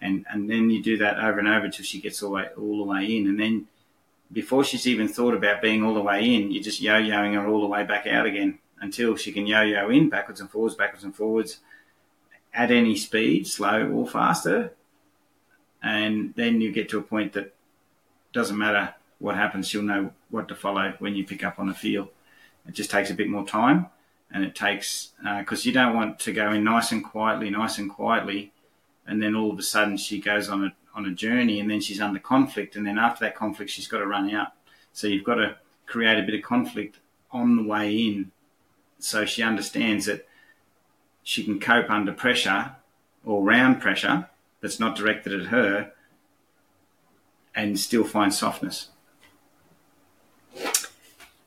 And 0.00 0.24
and 0.30 0.48
then 0.48 0.70
you 0.70 0.82
do 0.82 0.96
that 0.96 1.18
over 1.22 1.38
and 1.38 1.46
over 1.46 1.66
until 1.66 1.84
she 1.84 2.00
gets 2.00 2.22
all 2.22 2.30
the 2.30 2.36
way 2.36 2.48
all 2.56 2.78
the 2.78 2.90
way 2.90 3.14
in, 3.14 3.26
and 3.26 3.38
then 3.38 3.66
before 4.32 4.64
she's 4.64 4.86
even 4.86 5.06
thought 5.06 5.34
about 5.34 5.60
being 5.60 5.84
all 5.84 5.92
the 5.92 6.00
way 6.00 6.34
in, 6.34 6.50
you're 6.50 6.62
just 6.62 6.80
yo-yoing 6.80 7.34
her 7.34 7.46
all 7.46 7.60
the 7.60 7.66
way 7.66 7.84
back 7.84 8.06
out 8.06 8.24
again 8.24 8.58
until 8.80 9.16
she 9.16 9.32
can 9.32 9.46
yo-yo 9.46 9.90
in 9.90 10.08
backwards 10.08 10.40
and 10.40 10.50
forwards, 10.50 10.74
backwards 10.74 11.04
and 11.04 11.14
forwards 11.14 11.58
at 12.54 12.70
any 12.70 12.96
speed, 12.96 13.46
slow 13.46 13.86
or 13.86 14.06
faster. 14.08 14.72
And 15.82 16.32
then 16.36 16.62
you 16.62 16.72
get 16.72 16.88
to 16.88 16.98
a 16.98 17.02
point 17.02 17.34
that 17.34 17.52
doesn't 18.32 18.56
matter 18.56 18.94
what 19.18 19.36
happens, 19.36 19.68
she'll 19.68 19.82
know 19.82 20.12
what 20.30 20.48
to 20.48 20.54
follow 20.54 20.94
when 21.00 21.14
you 21.14 21.26
pick 21.26 21.44
up 21.44 21.58
on 21.58 21.68
a 21.68 21.74
feel. 21.74 22.08
It 22.66 22.74
just 22.74 22.90
takes 22.90 23.10
a 23.10 23.14
bit 23.14 23.28
more 23.28 23.46
time, 23.46 23.86
and 24.30 24.44
it 24.44 24.54
takes 24.54 25.12
because 25.38 25.66
uh, 25.66 25.68
you 25.68 25.72
don't 25.72 25.94
want 25.94 26.18
to 26.20 26.32
go 26.32 26.52
in 26.52 26.64
nice 26.64 26.92
and 26.92 27.04
quietly, 27.04 27.50
nice 27.50 27.78
and 27.78 27.90
quietly, 27.90 28.52
and 29.06 29.22
then 29.22 29.34
all 29.34 29.52
of 29.52 29.58
a 29.58 29.62
sudden 29.62 29.96
she 29.96 30.20
goes 30.20 30.48
on 30.48 30.64
a 30.64 30.72
on 30.94 31.06
a 31.06 31.10
journey, 31.10 31.58
and 31.58 31.70
then 31.70 31.80
she's 31.80 32.00
under 32.00 32.20
conflict, 32.20 32.76
and 32.76 32.86
then 32.86 32.98
after 32.98 33.24
that 33.24 33.34
conflict, 33.34 33.70
she's 33.70 33.88
got 33.88 33.98
to 33.98 34.06
run 34.06 34.30
out. 34.30 34.48
So 34.92 35.06
you've 35.06 35.24
got 35.24 35.36
to 35.36 35.56
create 35.86 36.18
a 36.18 36.22
bit 36.22 36.34
of 36.34 36.42
conflict 36.42 36.98
on 37.30 37.56
the 37.56 37.62
way 37.62 37.96
in, 37.96 38.30
so 38.98 39.24
she 39.24 39.42
understands 39.42 40.06
that 40.06 40.28
she 41.22 41.44
can 41.44 41.58
cope 41.58 41.90
under 41.90 42.12
pressure 42.12 42.76
or 43.24 43.42
round 43.42 43.80
pressure 43.80 44.28
that's 44.60 44.78
not 44.78 44.96
directed 44.96 45.32
at 45.32 45.48
her 45.48 45.92
and 47.54 47.78
still 47.78 48.04
find 48.04 48.32
softness. 48.32 48.88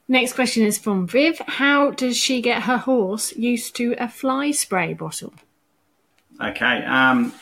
Next 0.08 0.34
question 0.34 0.64
is 0.64 0.78
from 0.78 1.08
Viv. 1.08 1.40
How 1.48 1.92
does 1.92 2.16
she 2.16 2.42
get 2.42 2.64
her 2.64 2.78
horse 2.78 3.36
used 3.36 3.76
to 3.78 3.96
a 3.98 4.08
fly 4.08 4.52
spray 4.52 4.94
bottle? 4.94 5.34
Okay. 6.40 6.84
Um, 6.86 7.34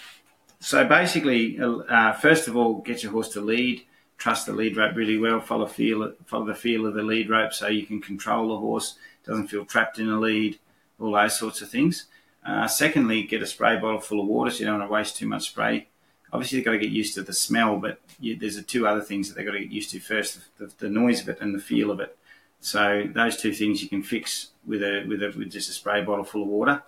so 0.59 0.85
basically, 0.85 1.59
uh, 1.59 2.13
first 2.13 2.47
of 2.47 2.55
all, 2.55 2.75
get 2.75 3.03
your 3.03 3.11
horse 3.11 3.29
to 3.29 3.41
lead. 3.41 3.83
Trust 4.17 4.45
the 4.45 4.53
lead 4.53 4.77
rope 4.77 4.95
really 4.95 5.17
well. 5.17 5.41
Follow 5.41 5.65
feel, 5.65 6.13
follow 6.25 6.45
the 6.45 6.55
feel 6.55 6.85
of 6.85 6.93
the 6.93 7.03
lead 7.03 7.29
rope 7.29 7.51
so 7.51 7.67
you 7.67 7.85
can 7.85 7.99
control 7.99 8.49
the 8.49 8.57
horse. 8.57 8.97
Doesn't 9.25 9.47
feel 9.47 9.65
trapped 9.65 9.99
in 9.99 10.09
a 10.09 10.19
lead. 10.19 10.59
All 10.99 11.11
those 11.11 11.37
sorts 11.37 11.61
of 11.61 11.69
things. 11.69 12.05
Uh, 12.45 12.67
secondly, 12.67 13.23
get 13.23 13.41
a 13.41 13.47
spray 13.47 13.77
bottle 13.77 13.99
full 13.99 14.21
of 14.21 14.27
water 14.27 14.51
so 14.51 14.59
you 14.59 14.65
don't 14.65 14.79
want 14.79 14.89
to 14.89 14.93
waste 14.93 15.17
too 15.17 15.27
much 15.27 15.49
spray 15.49 15.87
obviously 16.33 16.57
they've 16.57 16.65
got 16.65 16.71
to 16.71 16.79
get 16.79 16.89
used 16.89 17.13
to 17.13 17.21
the 17.21 17.31
smell, 17.31 17.77
but 17.77 17.99
you, 18.19 18.35
there's 18.35 18.55
the 18.55 18.63
two 18.63 18.87
other 18.87 19.01
things 19.01 19.29
that 19.29 19.35
they've 19.35 19.45
got 19.45 19.53
to 19.53 19.59
get 19.59 19.71
used 19.71 19.91
to 19.91 19.99
first: 19.99 20.39
the, 20.57 20.71
the, 20.79 20.89
noise 20.89 21.21
of 21.21 21.29
it 21.29 21.37
and 21.39 21.55
the 21.55 21.59
feel 21.59 21.91
of 21.91 21.99
it. 21.99 22.17
So 22.63 23.09
those 23.13 23.35
two 23.35 23.53
things 23.53 23.83
you 23.83 23.89
can 23.89 24.01
fix 24.01 24.47
with 24.65 24.81
a 24.81 25.03
with 25.05 25.21
a 25.21 25.33
with 25.37 25.51
just 25.51 25.69
a 25.69 25.73
spray 25.73 26.01
bottle 26.01 26.23
full 26.23 26.43
of 26.43 26.47
water. 26.47 26.81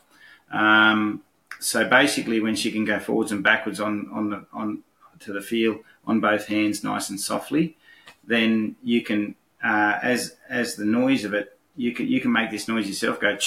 Um, 0.50 1.22
so 1.60 1.88
basically, 1.88 2.40
when 2.40 2.56
she 2.56 2.72
can 2.72 2.86
go 2.86 2.98
forwards 2.98 3.34
and 3.34 3.44
backwards 3.44 3.82
on 3.82 4.10
on 4.14 4.30
the 4.30 4.46
on 4.54 4.84
to 5.20 5.34
the 5.34 5.42
feel 5.42 5.80
on 6.08 6.22
both 6.22 6.48
hands, 6.48 6.82
nice 6.82 7.10
and 7.10 7.20
softly, 7.20 7.76
then 8.24 8.78
you 8.84 9.04
can 9.04 9.36
uh, 9.62 10.00
as 10.02 10.38
as 10.50 10.76
the 10.78 10.86
noise 10.86 11.26
of 11.26 11.34
it, 11.34 11.58
you 11.76 11.94
can 11.94 12.08
you 12.08 12.22
can 12.22 12.32
make 12.32 12.52
this 12.52 12.70
noise 12.70 12.88
yourself, 12.88 13.20
go 13.20 13.38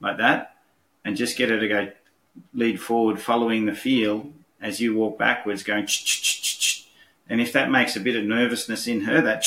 like 0.00 0.18
that, 0.18 0.56
and 1.04 1.16
just 1.16 1.38
get 1.38 1.48
her 1.48 1.60
to 1.60 1.68
go 1.68 1.92
lead 2.52 2.80
forward, 2.80 3.20
following 3.20 3.66
the 3.66 3.74
feel 3.74 4.32
as 4.60 4.80
you 4.80 4.96
walk 4.96 5.16
backwards, 5.16 5.62
going. 5.62 5.86
And 7.28 7.40
if 7.40 7.52
that 7.52 7.70
makes 7.70 7.94
a 7.94 8.00
bit 8.00 8.16
of 8.16 8.24
nervousness 8.24 8.88
in 8.88 9.02
her, 9.02 9.20
that 9.20 9.44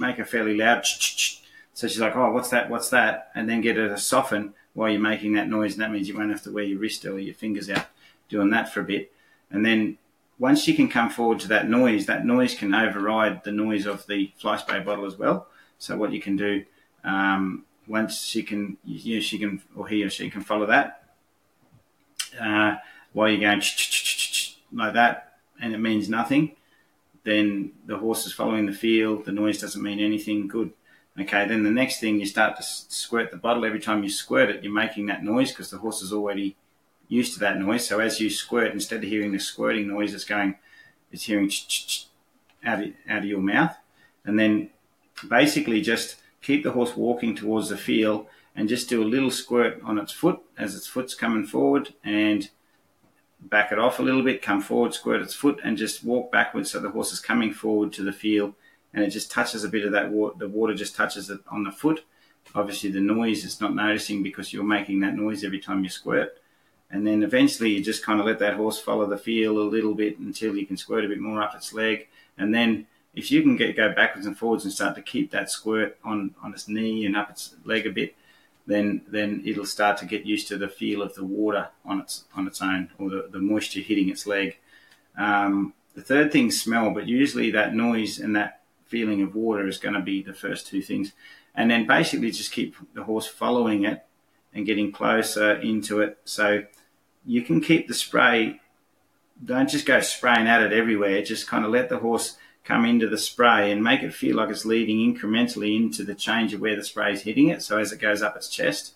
make 0.00 0.16
her 0.16 0.24
fairly 0.24 0.56
loud. 0.56 0.84
So 0.86 1.88
she's 1.88 2.00
like, 2.00 2.16
"Oh, 2.16 2.30
what's 2.32 2.50
that? 2.50 2.70
What's 2.70 2.90
that?" 2.90 3.30
And 3.34 3.48
then 3.48 3.60
get 3.60 3.76
her 3.76 3.88
to 3.88 3.98
soften 3.98 4.54
while 4.74 4.90
you're 4.90 5.00
making 5.00 5.34
that 5.34 5.48
noise, 5.48 5.74
and 5.74 5.82
that 5.82 5.90
means 5.90 6.08
you 6.08 6.16
won't 6.16 6.30
have 6.30 6.42
to 6.42 6.52
wear 6.52 6.64
your 6.64 6.78
wrist 6.78 7.04
or 7.04 7.18
your 7.18 7.34
fingers 7.34 7.70
out 7.70 7.86
doing 8.28 8.50
that 8.50 8.72
for 8.72 8.80
a 8.80 8.84
bit. 8.84 9.12
And 9.50 9.64
then 9.64 9.98
once 10.38 10.62
she 10.62 10.74
can 10.74 10.88
come 10.88 11.10
forward 11.10 11.40
to 11.40 11.48
that 11.48 11.68
noise, 11.68 12.06
that 12.06 12.26
noise 12.26 12.54
can 12.54 12.74
override 12.74 13.44
the 13.44 13.52
noise 13.52 13.86
of 13.86 14.06
the 14.06 14.32
fly 14.36 14.56
spray 14.56 14.80
bottle 14.80 15.06
as 15.06 15.16
well. 15.16 15.46
So 15.78 15.96
what 15.96 16.12
you 16.12 16.20
can 16.20 16.36
do 16.36 16.64
um, 17.04 17.64
once 17.86 18.22
she 18.22 18.42
can, 18.42 18.78
you 18.84 19.16
know, 19.16 19.20
she 19.20 19.38
can 19.38 19.62
or 19.76 19.86
he 19.86 20.02
or 20.02 20.10
she 20.10 20.30
can 20.30 20.42
follow 20.42 20.66
that 20.66 21.04
uh, 22.40 22.76
while 23.12 23.28
you're 23.28 23.40
going 23.40 23.62
like 24.72 24.94
that 24.94 25.34
and 25.60 25.74
it 25.74 25.78
means 25.78 26.08
nothing, 26.08 26.56
then 27.24 27.72
the 27.86 27.98
horse 27.98 28.26
is 28.26 28.32
following 28.32 28.66
the 28.66 28.72
field. 28.72 29.24
The 29.24 29.32
noise 29.32 29.60
doesn't 29.60 29.82
mean 29.82 29.98
anything. 29.98 30.46
Good. 30.46 30.72
Okay, 31.18 31.46
then 31.46 31.62
the 31.62 31.70
next 31.70 32.00
thing 32.00 32.18
you 32.18 32.26
start 32.26 32.56
to 32.56 32.62
squirt 32.62 33.30
the 33.30 33.36
bottle. 33.36 33.64
Every 33.64 33.80
time 33.80 34.02
you 34.02 34.10
squirt 34.10 34.50
it, 34.50 34.62
you're 34.62 34.72
making 34.72 35.06
that 35.06 35.24
noise 35.24 35.50
because 35.50 35.70
the 35.70 35.78
horse 35.78 36.02
is 36.02 36.12
already 36.12 36.56
used 37.08 37.34
to 37.34 37.40
that 37.40 37.58
noise. 37.58 37.86
So 37.86 38.00
as 38.00 38.20
you 38.20 38.30
squirt, 38.30 38.72
instead 38.72 39.02
of 39.02 39.08
hearing 39.08 39.32
the 39.32 39.38
squirting 39.38 39.88
noise, 39.88 40.12
it's 40.12 40.24
going, 40.24 40.56
it's 41.12 41.24
hearing 41.24 41.50
out 42.64 42.82
of, 42.82 42.92
out 43.08 43.18
of 43.18 43.24
your 43.24 43.40
mouth. 43.40 43.76
And 44.24 44.38
then 44.38 44.70
basically 45.28 45.80
just 45.80 46.16
keep 46.42 46.62
the 46.62 46.72
horse 46.72 46.96
walking 46.96 47.34
towards 47.34 47.68
the 47.68 47.76
field 47.76 48.26
and 48.56 48.68
just 48.68 48.88
do 48.88 49.02
a 49.02 49.04
little 49.04 49.30
squirt 49.30 49.80
on 49.82 49.98
its 49.98 50.12
foot 50.12 50.40
as 50.58 50.74
its 50.74 50.86
foot's 50.86 51.14
coming 51.14 51.46
forward 51.46 51.94
and 52.04 52.50
back 53.48 53.72
it 53.72 53.78
off 53.78 53.98
a 53.98 54.02
little 54.02 54.22
bit, 54.22 54.42
come 54.42 54.60
forward, 54.60 54.94
squirt 54.94 55.22
its 55.22 55.34
foot, 55.34 55.60
and 55.62 55.76
just 55.76 56.04
walk 56.04 56.32
backwards 56.32 56.70
so 56.70 56.80
the 56.80 56.90
horse 56.90 57.12
is 57.12 57.20
coming 57.20 57.52
forward 57.52 57.92
to 57.94 58.02
the 58.02 58.12
feel, 58.12 58.54
and 58.92 59.04
it 59.04 59.10
just 59.10 59.30
touches 59.30 59.64
a 59.64 59.68
bit 59.68 59.84
of 59.84 59.92
that 59.92 60.10
water. 60.10 60.36
The 60.38 60.48
water 60.48 60.74
just 60.74 60.96
touches 60.96 61.30
it 61.30 61.40
on 61.50 61.64
the 61.64 61.72
foot. 61.72 62.04
Obviously, 62.54 62.90
the 62.90 63.00
noise 63.00 63.44
it's 63.44 63.60
not 63.60 63.74
noticing 63.74 64.22
because 64.22 64.52
you're 64.52 64.64
making 64.64 65.00
that 65.00 65.16
noise 65.16 65.44
every 65.44 65.60
time 65.60 65.82
you 65.82 65.90
squirt. 65.90 66.38
And 66.90 67.06
then 67.06 67.22
eventually, 67.22 67.70
you 67.70 67.82
just 67.82 68.04
kind 68.04 68.20
of 68.20 68.26
let 68.26 68.38
that 68.38 68.54
horse 68.54 68.78
follow 68.78 69.06
the 69.06 69.16
feel 69.16 69.58
a 69.58 69.64
little 69.64 69.94
bit 69.94 70.18
until 70.18 70.56
you 70.56 70.66
can 70.66 70.76
squirt 70.76 71.04
a 71.04 71.08
bit 71.08 71.20
more 71.20 71.42
up 71.42 71.54
its 71.54 71.72
leg. 71.72 72.08
And 72.38 72.54
then, 72.54 72.86
if 73.14 73.30
you 73.30 73.42
can 73.42 73.56
get 73.56 73.76
go 73.76 73.92
backwards 73.92 74.26
and 74.26 74.36
forwards 74.36 74.64
and 74.64 74.72
start 74.72 74.94
to 74.96 75.02
keep 75.02 75.30
that 75.30 75.50
squirt 75.50 75.98
on 76.04 76.34
on 76.42 76.52
its 76.52 76.68
knee 76.68 77.06
and 77.06 77.16
up 77.16 77.30
its 77.30 77.54
leg 77.64 77.86
a 77.86 77.90
bit, 77.90 78.14
then 78.66 79.02
then 79.08 79.42
it'll 79.44 79.66
start 79.66 79.98
to 79.98 80.06
get 80.06 80.24
used 80.24 80.48
to 80.48 80.56
the 80.56 80.68
feel 80.68 81.02
of 81.02 81.14
the 81.14 81.24
water 81.24 81.68
on 81.84 82.00
its 82.00 82.24
on 82.34 82.46
its 82.46 82.62
own 82.62 82.90
or 82.98 83.10
the, 83.10 83.28
the 83.30 83.38
moisture 83.38 83.80
hitting 83.80 84.08
its 84.08 84.26
leg. 84.26 84.58
Um, 85.16 85.74
the 85.94 86.02
third 86.02 86.32
thing 86.32 86.50
smell, 86.50 86.90
but 86.90 87.06
usually 87.06 87.50
that 87.52 87.74
noise 87.74 88.18
and 88.18 88.34
that 88.36 88.62
feeling 88.86 89.22
of 89.22 89.34
water 89.34 89.66
is 89.66 89.78
going 89.78 89.94
to 89.94 90.00
be 90.00 90.22
the 90.22 90.34
first 90.34 90.66
two 90.66 90.82
things. 90.82 91.12
And 91.54 91.70
then 91.70 91.86
basically 91.86 92.30
just 92.30 92.52
keep 92.52 92.74
the 92.94 93.04
horse 93.04 93.26
following 93.26 93.84
it 93.84 94.04
and 94.52 94.66
getting 94.66 94.90
closer 94.90 95.52
into 95.52 96.00
it. 96.00 96.18
So 96.24 96.64
you 97.24 97.42
can 97.42 97.60
keep 97.60 97.86
the 97.86 97.94
spray, 97.94 98.60
don't 99.44 99.68
just 99.68 99.86
go 99.86 100.00
spraying 100.00 100.46
at 100.46 100.62
it 100.62 100.72
everywhere. 100.72 101.22
Just 101.22 101.46
kind 101.46 101.64
of 101.64 101.70
let 101.70 101.88
the 101.88 101.98
horse 101.98 102.36
come 102.64 102.86
into 102.86 103.08
the 103.08 103.18
spray 103.18 103.70
and 103.70 103.84
make 103.84 104.02
it 104.02 104.14
feel 104.14 104.36
like 104.36 104.48
it's 104.48 104.64
leading 104.64 105.14
incrementally 105.14 105.76
into 105.76 106.02
the 106.02 106.14
change 106.14 106.54
of 106.54 106.60
where 106.60 106.76
the 106.76 106.82
spray 106.82 107.12
is 107.12 107.22
hitting 107.22 107.48
it. 107.48 107.62
So 107.62 107.78
as 107.78 107.92
it 107.92 108.00
goes 108.00 108.22
up 108.22 108.36
its 108.36 108.48
chest 108.48 108.94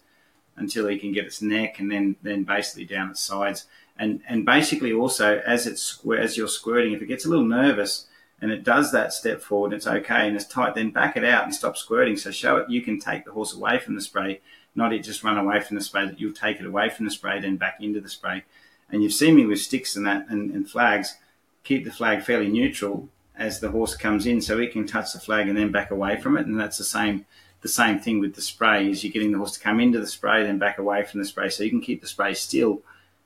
until 0.56 0.88
he 0.88 0.98
can 0.98 1.12
get 1.12 1.26
its 1.26 1.42
neck 1.42 1.78
and 1.78 1.92
then, 1.92 2.16
then 2.22 2.44
basically 2.44 2.86
down 2.86 3.10
its 3.10 3.20
sides. 3.20 3.66
And, 3.98 4.22
and 4.26 4.46
basically 4.46 4.92
also 4.92 5.40
as 5.46 5.66
it's, 5.66 6.00
as 6.18 6.36
you're 6.36 6.48
squirting, 6.48 6.92
if 6.92 7.02
it 7.02 7.06
gets 7.06 7.26
a 7.26 7.28
little 7.28 7.44
nervous, 7.44 8.06
and 8.40 8.52
it 8.52 8.62
does 8.62 8.92
that 8.92 9.12
step 9.12 9.40
forward, 9.40 9.72
it's 9.72 9.86
okay 9.86 10.26
and 10.26 10.36
it's 10.36 10.44
tight, 10.44 10.74
then 10.74 10.90
back 10.90 11.16
it 11.16 11.24
out 11.24 11.44
and 11.44 11.54
stop 11.54 11.76
squirting. 11.76 12.16
So 12.16 12.30
show 12.30 12.56
it 12.56 12.70
you 12.70 12.80
can 12.82 13.00
take 13.00 13.24
the 13.24 13.32
horse 13.32 13.52
away 13.52 13.80
from 13.80 13.96
the 13.96 14.00
spray, 14.00 14.40
not 14.74 14.92
it 14.92 15.02
just 15.02 15.24
run 15.24 15.36
away 15.36 15.60
from 15.60 15.76
the 15.76 15.82
spray, 15.82 16.06
that 16.06 16.20
you'll 16.20 16.32
take 16.32 16.60
it 16.60 16.66
away 16.66 16.88
from 16.88 17.04
the 17.04 17.10
spray, 17.10 17.40
then 17.40 17.56
back 17.56 17.78
into 17.80 18.00
the 18.00 18.08
spray. 18.08 18.44
And 18.90 19.02
you've 19.02 19.12
seen 19.12 19.34
me 19.34 19.44
with 19.44 19.60
sticks 19.60 19.96
and 19.96 20.06
that 20.06 20.26
and, 20.28 20.52
and 20.52 20.70
flags, 20.70 21.16
keep 21.64 21.84
the 21.84 21.90
flag 21.90 22.22
fairly 22.22 22.48
neutral 22.48 23.08
as 23.38 23.60
the 23.60 23.70
horse 23.70 23.96
comes 23.96 24.26
in 24.26 24.40
so 24.40 24.58
it 24.58 24.72
can 24.72 24.86
touch 24.86 25.12
the 25.12 25.20
flag 25.20 25.48
and 25.48 25.56
then 25.56 25.72
back 25.72 25.90
away 25.90 26.20
from 26.20 26.36
it. 26.36 26.46
And 26.46 26.60
that's 26.60 26.78
the 26.78 26.84
same 26.84 27.24
the 27.60 27.68
same 27.68 27.98
thing 27.98 28.20
with 28.20 28.34
the 28.34 28.42
spray 28.42 28.88
is 28.88 29.02
you're 29.02 29.12
getting 29.12 29.32
the 29.32 29.38
horse 29.38 29.54
to 29.54 29.60
come 29.60 29.80
into 29.80 29.98
the 29.98 30.06
spray, 30.06 30.44
then 30.44 30.58
back 30.58 30.78
away 30.78 31.04
from 31.04 31.18
the 31.18 31.26
spray. 31.26 31.48
So 31.48 31.64
you 31.64 31.70
can 31.70 31.80
keep 31.80 32.00
the 32.00 32.06
spray 32.06 32.34
still 32.34 32.82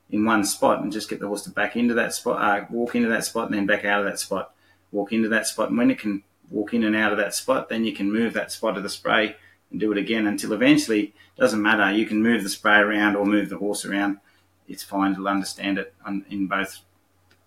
in 0.09 0.25
one 0.25 0.43
spot 0.43 0.81
and 0.81 0.91
just 0.91 1.07
get 1.07 1.19
the 1.19 1.27
horse 1.27 1.43
to 1.43 1.51
back 1.51 1.75
into 1.75 1.93
that 1.93 2.15
spot, 2.15 2.41
uh, 2.41 2.65
walk 2.71 2.95
into 2.95 3.09
that 3.09 3.25
spot 3.25 3.47
and 3.47 3.55
then 3.55 3.67
back 3.67 3.85
out 3.85 3.99
of 3.99 4.05
that 4.05 4.19
spot 4.19 4.53
walk 4.93 5.11
into 5.11 5.27
that 5.29 5.47
spot. 5.47 5.69
And 5.69 5.77
when 5.77 5.91
it 5.91 5.99
can 5.99 6.23
walk 6.49 6.73
in 6.73 6.83
and 6.83 6.95
out 6.95 7.11
of 7.11 7.17
that 7.17 7.33
spot, 7.33 7.67
then 7.67 7.83
you 7.83 7.93
can 7.93 8.11
move 8.11 8.33
that 8.33 8.51
spot 8.51 8.77
of 8.77 8.83
the 8.83 8.89
spray 8.89 9.35
and 9.71 9.79
do 9.79 9.91
it 9.91 9.97
again 9.97 10.27
until 10.27 10.53
eventually, 10.53 11.13
doesn't 11.37 11.61
matter, 11.61 11.91
you 11.91 12.05
can 12.05 12.21
move 12.21 12.43
the 12.43 12.49
spray 12.49 12.77
around 12.77 13.15
or 13.15 13.25
move 13.25 13.49
the 13.49 13.57
horse 13.57 13.83
around. 13.83 14.19
It's 14.67 14.83
fine 14.83 15.15
to 15.15 15.27
understand 15.27 15.79
it 15.79 15.93
in 16.29 16.47
both, 16.47 16.79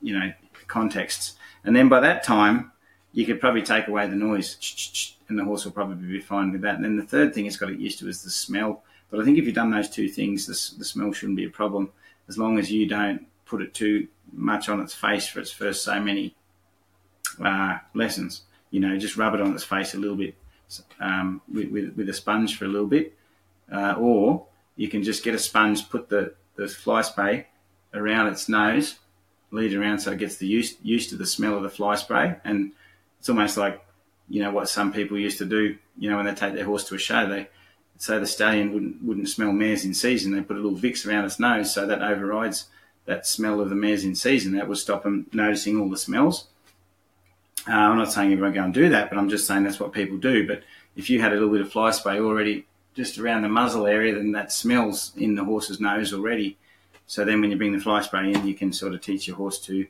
you 0.02 0.18
know, 0.18 0.32
contexts. 0.66 1.36
And 1.66 1.74
then 1.74 1.88
by 1.88 2.00
that 2.00 2.22
time, 2.22 2.72
you 3.12 3.26
could 3.26 3.40
probably 3.40 3.62
take 3.62 3.88
away 3.88 4.06
the 4.06 4.16
noise 4.16 5.16
and 5.28 5.38
the 5.38 5.44
horse 5.44 5.64
will 5.64 5.72
probably 5.72 6.06
be 6.06 6.20
fine 6.20 6.52
with 6.52 6.62
that. 6.62 6.76
And 6.76 6.84
then 6.84 6.96
the 6.96 7.04
third 7.04 7.34
thing 7.34 7.46
it's 7.46 7.56
got 7.56 7.66
to 7.66 7.72
get 7.72 7.80
used 7.80 7.98
to 7.98 8.08
is 8.08 8.22
the 8.22 8.30
smell. 8.30 8.82
But 9.10 9.20
I 9.20 9.24
think 9.24 9.38
if 9.38 9.44
you've 9.44 9.54
done 9.54 9.70
those 9.70 9.90
two 9.90 10.08
things, 10.08 10.46
the, 10.46 10.78
the 10.78 10.84
smell 10.84 11.12
shouldn't 11.12 11.36
be 11.36 11.44
a 11.44 11.50
problem 11.50 11.90
as 12.28 12.38
long 12.38 12.58
as 12.58 12.70
you 12.70 12.86
don't 12.86 13.26
put 13.44 13.62
it 13.62 13.74
too 13.74 14.08
much 14.32 14.68
on 14.68 14.80
its 14.80 14.94
face 14.94 15.26
for 15.26 15.40
its 15.40 15.50
first 15.50 15.82
so 15.82 16.00
many 16.00 16.34
uh, 17.44 17.78
lessons. 17.94 18.42
You 18.70 18.80
know, 18.80 18.96
just 18.98 19.16
rub 19.16 19.34
it 19.34 19.40
on 19.40 19.54
its 19.54 19.64
face 19.64 19.94
a 19.94 19.98
little 19.98 20.16
bit 20.16 20.34
um, 21.00 21.40
with, 21.52 21.70
with, 21.70 21.96
with, 21.96 22.08
a 22.08 22.12
sponge 22.12 22.58
for 22.58 22.64
a 22.64 22.68
little 22.68 22.88
bit, 22.88 23.16
uh, 23.72 23.94
or 23.98 24.46
you 24.74 24.88
can 24.88 25.02
just 25.02 25.22
get 25.22 25.34
a 25.34 25.38
sponge, 25.38 25.88
put 25.88 26.08
the, 26.08 26.34
the 26.56 26.66
fly 26.66 27.02
spray 27.02 27.46
around 27.94 28.26
its 28.26 28.48
nose, 28.48 28.96
lead 29.50 29.74
around 29.74 30.00
so 30.00 30.12
it 30.12 30.18
gets 30.18 30.36
the 30.36 30.46
used, 30.46 30.78
used 30.82 31.10
to 31.10 31.16
the 31.16 31.26
smell 31.26 31.56
of 31.56 31.62
the 31.62 31.70
fly 31.70 31.94
spray. 31.94 32.36
And 32.44 32.72
it's 33.18 33.28
almost 33.28 33.56
like, 33.56 33.84
you 34.28 34.42
know, 34.42 34.50
what 34.50 34.68
some 34.68 34.92
people 34.92 35.18
used 35.18 35.38
to 35.38 35.44
do, 35.44 35.76
you 35.98 36.10
know, 36.10 36.16
when 36.16 36.26
they 36.26 36.34
take 36.34 36.54
their 36.54 36.64
horse 36.64 36.84
to 36.88 36.94
a 36.94 36.98
show, 36.98 37.28
they 37.28 37.48
say 37.98 38.18
the 38.18 38.26
stallion 38.26 38.72
wouldn't, 38.72 39.02
wouldn't 39.02 39.28
smell 39.28 39.52
mares 39.52 39.84
in 39.84 39.94
season. 39.94 40.34
They 40.34 40.42
put 40.42 40.56
a 40.56 40.60
little 40.60 40.78
Vicks 40.78 41.06
around 41.06 41.24
its 41.24 41.38
nose 41.38 41.72
so 41.72 41.86
that 41.86 42.02
overrides 42.02 42.66
that 43.06 43.26
smell 43.26 43.60
of 43.60 43.70
the 43.70 43.74
mares 43.74 44.04
in 44.04 44.14
season. 44.14 44.56
That 44.56 44.68
would 44.68 44.78
stop 44.78 45.04
them 45.04 45.26
noticing 45.32 45.80
all 45.80 45.88
the 45.88 45.96
smells. 45.96 46.48
Uh, 47.68 47.72
I'm 47.72 47.98
not 47.98 48.12
saying 48.12 48.32
everyone 48.32 48.52
go 48.52 48.64
and 48.64 48.74
do 48.74 48.88
that, 48.90 49.10
but 49.10 49.18
I'm 49.18 49.28
just 49.28 49.46
saying 49.46 49.64
that's 49.64 49.80
what 49.80 49.92
people 49.92 50.18
do. 50.18 50.46
But 50.46 50.62
if 50.94 51.10
you 51.10 51.20
had 51.20 51.32
a 51.32 51.34
little 51.34 51.50
bit 51.50 51.60
of 51.60 51.72
fly 51.72 51.90
spray 51.90 52.20
already 52.20 52.66
just 52.94 53.18
around 53.18 53.42
the 53.42 53.48
muzzle 53.48 53.86
area, 53.86 54.14
then 54.14 54.32
that 54.32 54.52
smells 54.52 55.12
in 55.16 55.34
the 55.34 55.44
horse's 55.44 55.80
nose 55.80 56.12
already. 56.12 56.56
So 57.06 57.24
then 57.24 57.40
when 57.40 57.50
you 57.50 57.56
bring 57.56 57.72
the 57.72 57.80
fly 57.80 58.02
spray 58.02 58.32
in, 58.32 58.46
you 58.46 58.54
can 58.54 58.72
sort 58.72 58.94
of 58.94 59.00
teach 59.00 59.26
your 59.28 59.36
horse 59.36 59.60
to 59.66 59.86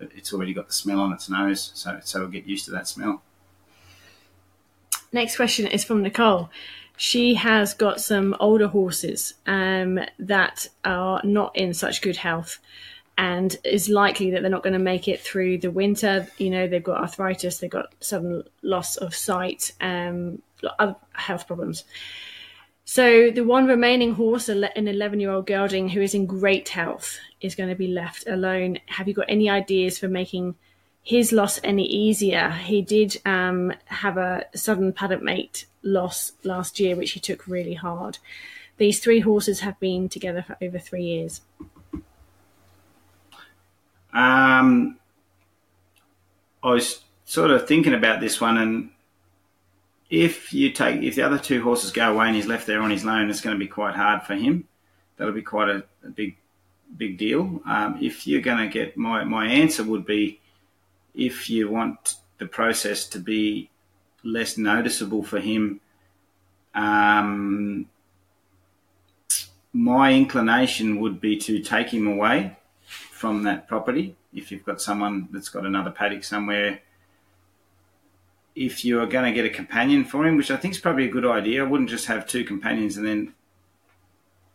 it's 0.00 0.32
already 0.32 0.52
got 0.52 0.66
the 0.66 0.72
smell 0.72 1.00
on 1.00 1.12
its 1.12 1.28
nose, 1.28 1.70
so 1.74 1.98
so 2.02 2.18
it'll 2.18 2.30
get 2.30 2.46
used 2.46 2.64
to 2.66 2.70
that 2.72 2.88
smell. 2.88 3.22
Next 5.12 5.36
question 5.36 5.66
is 5.66 5.84
from 5.84 6.02
Nicole. 6.02 6.50
She 6.96 7.34
has 7.34 7.74
got 7.74 8.00
some 8.00 8.34
older 8.40 8.68
horses 8.68 9.34
um, 9.46 10.00
that 10.18 10.66
are 10.84 11.20
not 11.24 11.54
in 11.56 11.74
such 11.74 12.00
good 12.00 12.16
health 12.16 12.58
and 13.18 13.56
is 13.64 13.88
likely 13.88 14.30
that 14.30 14.42
they're 14.42 14.50
not 14.50 14.62
going 14.62 14.72
to 14.72 14.78
make 14.78 15.06
it 15.06 15.20
through 15.20 15.58
the 15.58 15.70
winter. 15.70 16.26
You 16.38 16.50
know, 16.50 16.66
they've 16.66 16.82
got 16.82 17.00
arthritis, 17.00 17.58
they've 17.58 17.70
got 17.70 17.94
sudden 18.00 18.44
loss 18.62 18.96
of 18.96 19.14
sight, 19.14 19.72
um, 19.80 20.42
other 20.78 20.96
health 21.12 21.46
problems. 21.46 21.84
So 22.88 23.32
the 23.32 23.42
one 23.42 23.66
remaining 23.66 24.14
horse, 24.14 24.48
an 24.48 24.62
11-year-old 24.62 25.44
gelding 25.44 25.88
who 25.88 26.00
is 26.00 26.14
in 26.14 26.24
great 26.24 26.68
health, 26.68 27.18
is 27.40 27.56
going 27.56 27.68
to 27.68 27.74
be 27.74 27.88
left 27.88 28.28
alone. 28.28 28.78
Have 28.86 29.08
you 29.08 29.12
got 29.12 29.26
any 29.28 29.50
ideas 29.50 29.98
for 29.98 30.06
making 30.06 30.54
his 31.02 31.32
loss 31.32 31.58
any 31.64 31.84
easier? 31.84 32.48
He 32.50 32.82
did 32.82 33.20
um, 33.26 33.72
have 33.86 34.16
a 34.16 34.44
sudden 34.54 34.92
paddock 34.92 35.20
mate 35.20 35.66
loss 35.82 36.32
last 36.44 36.78
year, 36.78 36.94
which 36.94 37.10
he 37.10 37.18
took 37.18 37.48
really 37.48 37.74
hard. 37.74 38.18
These 38.76 39.00
three 39.00 39.18
horses 39.18 39.60
have 39.60 39.80
been 39.80 40.08
together 40.08 40.42
for 40.42 40.56
over 40.62 40.78
three 40.78 41.02
years. 41.02 41.40
Um, 44.12 44.96
I 46.62 46.70
was 46.70 47.00
sort 47.24 47.50
of 47.50 47.66
thinking 47.66 47.94
about 47.94 48.20
this 48.20 48.40
one, 48.40 48.56
and 48.56 48.90
if 50.08 50.52
you 50.52 50.70
take 50.70 51.02
if 51.02 51.14
the 51.14 51.22
other 51.22 51.38
two 51.38 51.62
horses 51.62 51.90
go 51.90 52.12
away 52.12 52.26
and 52.26 52.36
he's 52.36 52.46
left 52.46 52.66
there 52.66 52.80
on 52.80 52.90
his 52.90 53.04
own, 53.06 53.30
it's 53.30 53.40
going 53.40 53.54
to 53.54 53.60
be 53.60 53.68
quite 53.68 53.96
hard 53.96 54.22
for 54.22 54.34
him. 54.34 54.68
That'll 55.16 55.34
be 55.34 55.42
quite 55.42 55.68
a, 55.68 55.84
a 56.04 56.10
big 56.10 56.36
big 56.96 57.18
deal. 57.18 57.60
Um, 57.66 57.98
if 58.00 58.26
you're 58.26 58.42
going 58.42 58.58
to 58.58 58.68
get 58.68 58.96
my 58.96 59.24
my 59.24 59.46
answer 59.46 59.82
would 59.84 60.06
be 60.06 60.40
if 61.14 61.48
you 61.50 61.70
want 61.70 62.16
the 62.38 62.46
process 62.46 63.08
to 63.08 63.18
be 63.18 63.70
less 64.22 64.58
noticeable 64.58 65.22
for 65.22 65.40
him. 65.40 65.80
Um, 66.74 67.88
my 69.72 70.12
inclination 70.12 71.00
would 71.00 71.20
be 71.20 71.36
to 71.38 71.60
take 71.60 71.90
him 71.90 72.06
away 72.06 72.56
from 72.86 73.44
that 73.44 73.68
property. 73.68 74.16
If 74.34 74.50
you've 74.50 74.64
got 74.64 74.80
someone 74.80 75.28
that's 75.30 75.48
got 75.48 75.64
another 75.64 75.90
paddock 75.90 76.24
somewhere, 76.24 76.80
if 78.56 78.86
you 78.86 78.98
are 79.00 79.06
going 79.06 79.26
to 79.26 79.32
get 79.32 79.44
a 79.44 79.54
companion 79.54 80.02
for 80.02 80.26
him, 80.26 80.36
which 80.36 80.50
I 80.50 80.56
think 80.56 80.72
is 80.72 80.80
probably 80.80 81.04
a 81.04 81.10
good 81.10 81.26
idea, 81.26 81.62
I 81.62 81.68
wouldn't 81.68 81.90
just 81.90 82.06
have 82.06 82.26
two 82.26 82.42
companions 82.42 82.96
and 82.96 83.06
then 83.06 83.34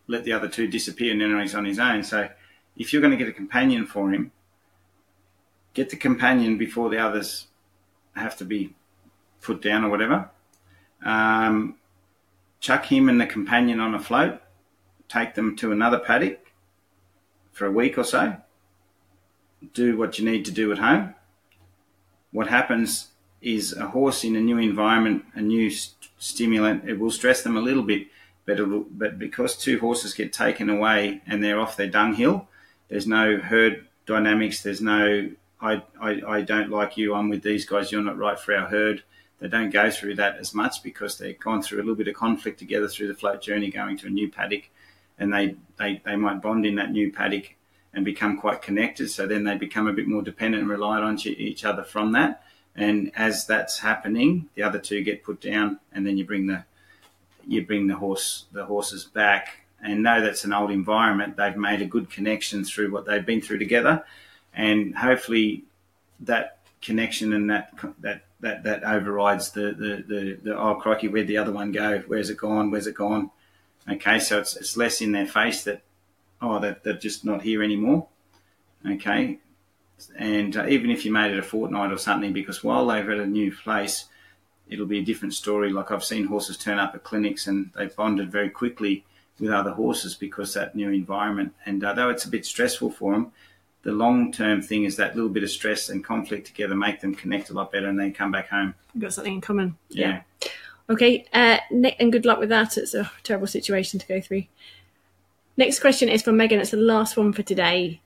let 0.07 0.23
the 0.23 0.33
other 0.33 0.49
two 0.49 0.67
disappear 0.67 1.11
and 1.11 1.21
then 1.21 1.39
he's 1.39 1.53
on 1.53 1.65
his 1.65 1.77
own. 1.77 2.03
So 2.03 2.27
if 2.75 2.91
you're 2.91 3.01
going 3.01 3.11
to 3.11 3.17
get 3.17 3.27
a 3.27 3.33
companion 3.33 3.85
for 3.85 4.11
him, 4.11 4.31
get 5.75 5.91
the 5.91 5.95
companion 5.95 6.57
before 6.57 6.89
the 6.89 6.97
others 6.97 7.47
have 8.15 8.35
to 8.37 8.43
be 8.43 8.73
put 9.39 9.61
down 9.61 9.83
or 9.83 9.89
whatever. 9.89 10.31
Um, 11.05 11.75
chuck 12.59 12.85
him 12.85 13.07
and 13.07 13.21
the 13.21 13.27
companion 13.27 13.79
on 13.79 13.93
a 13.93 13.99
float, 13.99 14.41
take 15.09 15.35
them 15.35 15.55
to 15.57 15.71
another 15.71 15.99
paddock 15.99 16.51
for 17.51 17.67
a 17.67 17.71
week 17.71 17.99
or 17.99 18.03
so, 18.03 18.37
do 19.73 19.95
what 19.95 20.17
you 20.17 20.25
need 20.25 20.43
to 20.45 20.51
do 20.51 20.71
at 20.71 20.79
home. 20.79 21.13
What 22.31 22.47
happens 22.47 23.10
is 23.41 23.73
a 23.73 23.87
horse 23.87 24.23
in 24.23 24.35
a 24.35 24.41
new 24.41 24.57
environment, 24.57 25.25
a 25.33 25.41
new 25.41 25.69
st- 25.69 26.09
stimulant. 26.19 26.87
It 26.87 26.99
will 26.99 27.11
stress 27.11 27.41
them 27.41 27.57
a 27.57 27.61
little 27.61 27.83
bit, 27.83 28.07
but 28.45 28.57
but 28.97 29.17
because 29.17 29.55
two 29.55 29.79
horses 29.79 30.13
get 30.13 30.33
taken 30.33 30.69
away 30.69 31.21
and 31.25 31.43
they're 31.43 31.59
off 31.59 31.77
their 31.77 31.89
dunghill, 31.89 32.47
there's 32.89 33.07
no 33.07 33.37
herd 33.37 33.87
dynamics. 34.05 34.61
There's 34.61 34.81
no 34.81 35.31
I, 35.61 35.83
I, 35.99 36.21
I 36.27 36.41
don't 36.41 36.69
like 36.69 36.97
you. 36.97 37.13
I'm 37.13 37.29
with 37.29 37.43
these 37.43 37.65
guys. 37.65 37.91
You're 37.91 38.01
not 38.01 38.17
right 38.17 38.39
for 38.39 38.55
our 38.55 38.67
herd. 38.67 39.03
They 39.39 39.47
don't 39.47 39.69
go 39.69 39.89
through 39.89 40.15
that 40.15 40.37
as 40.37 40.53
much 40.53 40.83
because 40.83 41.17
they've 41.17 41.39
gone 41.39 41.61
through 41.61 41.79
a 41.79 41.83
little 41.83 41.95
bit 41.95 42.07
of 42.07 42.15
conflict 42.15 42.59
together 42.59 42.87
through 42.87 43.07
the 43.07 43.15
float 43.15 43.41
journey, 43.41 43.69
going 43.69 43.97
to 43.97 44.07
a 44.07 44.09
new 44.09 44.29
paddock, 44.29 44.69
and 45.17 45.33
they, 45.33 45.55
they, 45.77 46.01
they 46.05 46.15
might 46.15 46.41
bond 46.41 46.65
in 46.65 46.75
that 46.75 46.91
new 46.91 47.11
paddock 47.11 47.55
and 47.93 48.05
become 48.05 48.37
quite 48.37 48.61
connected. 48.61 49.09
So 49.09 49.27
then 49.27 49.43
they 49.43 49.55
become 49.55 49.87
a 49.87 49.93
bit 49.93 50.07
more 50.07 50.21
dependent 50.21 50.61
and 50.61 50.69
reliant 50.69 51.05
on 51.05 51.27
each 51.27 51.65
other 51.65 51.83
from 51.83 52.11
that. 52.13 52.43
And 52.75 53.11
as 53.15 53.45
that's 53.45 53.79
happening, 53.79 54.49
the 54.55 54.63
other 54.63 54.79
two 54.79 55.01
get 55.03 55.23
put 55.23 55.41
down, 55.41 55.79
and 55.91 56.05
then 56.05 56.17
you 56.17 56.25
bring 56.25 56.47
the 56.47 56.63
you 57.45 57.65
bring 57.65 57.87
the 57.87 57.95
horse 57.95 58.45
the 58.51 58.65
horses 58.65 59.03
back. 59.03 59.65
And 59.83 60.03
know 60.03 60.21
that's 60.21 60.43
an 60.43 60.53
old 60.53 60.69
environment. 60.71 61.37
They've 61.37 61.57
made 61.57 61.81
a 61.81 61.85
good 61.85 62.09
connection 62.09 62.63
through 62.63 62.91
what 62.91 63.05
they've 63.05 63.25
been 63.25 63.41
through 63.41 63.57
together, 63.59 64.05
and 64.53 64.95
hopefully 64.95 65.63
that 66.21 66.59
connection 66.81 67.33
and 67.33 67.49
that 67.49 67.73
that 67.99 68.23
that, 68.41 68.63
that 68.63 68.83
overrides 68.83 69.51
the, 69.51 69.71
the, 69.71 70.03
the, 70.07 70.39
the 70.43 70.57
oh 70.57 70.75
crikey 70.75 71.07
where'd 71.07 71.27
the 71.27 71.37
other 71.37 71.51
one 71.51 71.71
go? 71.71 71.99
Where's 72.07 72.29
it 72.29 72.37
gone? 72.37 72.71
Where's 72.71 72.87
it 72.87 72.95
gone? 72.95 73.29
Okay 73.89 74.19
so 74.19 74.39
it's, 74.39 74.55
it's 74.55 74.75
less 74.75 75.01
in 75.01 75.11
their 75.11 75.27
face 75.27 75.63
that 75.63 75.81
oh 76.41 76.59
they're, 76.59 76.77
they're 76.83 76.93
just 76.93 77.23
not 77.23 77.43
here 77.43 77.61
anymore. 77.61 78.07
Okay 78.89 79.39
and 80.17 80.57
uh, 80.57 80.65
even 80.67 80.89
if 80.89 81.05
you 81.05 81.11
made 81.11 81.31
it 81.31 81.39
a 81.39 81.43
fortnight 81.43 81.91
or 81.91 81.97
something 81.97 82.33
because 82.33 82.63
while 82.63 82.85
they're 82.87 83.11
at 83.11 83.19
a 83.19 83.25
new 83.25 83.55
place 83.55 84.05
it'll 84.69 84.85
be 84.85 84.99
a 84.99 85.03
different 85.03 85.33
story 85.33 85.71
like 85.71 85.91
i've 85.91 86.03
seen 86.03 86.25
horses 86.25 86.57
turn 86.57 86.79
up 86.79 86.95
at 86.95 87.03
clinics 87.03 87.47
and 87.47 87.69
they've 87.75 87.95
bonded 87.95 88.31
very 88.31 88.49
quickly 88.49 89.03
with 89.39 89.51
other 89.51 89.71
horses 89.71 90.15
because 90.15 90.53
that 90.53 90.75
new 90.75 90.89
environment 90.89 91.53
and 91.65 91.83
uh, 91.83 91.93
though 91.93 92.09
it's 92.09 92.25
a 92.25 92.29
bit 92.29 92.45
stressful 92.45 92.89
for 92.89 93.13
them 93.13 93.31
the 93.83 93.91
long 93.91 94.31
term 94.31 94.61
thing 94.61 94.83
is 94.83 94.95
that 94.97 95.15
little 95.15 95.29
bit 95.29 95.43
of 95.43 95.49
stress 95.49 95.89
and 95.89 96.03
conflict 96.03 96.47
together 96.47 96.75
make 96.75 97.01
them 97.01 97.15
connect 97.15 97.49
a 97.49 97.53
lot 97.53 97.71
better 97.71 97.87
and 97.87 97.99
then 97.99 98.13
come 98.13 98.31
back 98.31 98.49
home. 98.49 98.75
You've 98.93 99.03
got 99.03 99.13
something 99.13 99.35
in 99.35 99.41
common. 99.41 99.77
Yeah. 99.89 100.21
yeah. 100.41 100.49
Okay, 100.89 101.25
uh, 101.33 101.57
Nick, 101.71 101.95
and 101.99 102.11
good 102.11 102.25
luck 102.25 102.39
with 102.39 102.49
that. 102.49 102.77
It's 102.77 102.93
a 102.93 103.09
terrible 103.23 103.47
situation 103.47 103.99
to 103.99 104.07
go 104.07 104.19
through. 104.19 104.43
Next 105.55 105.79
question 105.79 106.09
is 106.09 106.21
from 106.21 106.37
Megan. 106.37 106.59
It's 106.59 106.71
the 106.71 106.77
last 106.77 107.17
one 107.17 107.33
for 107.33 107.43
today. 107.43 108.01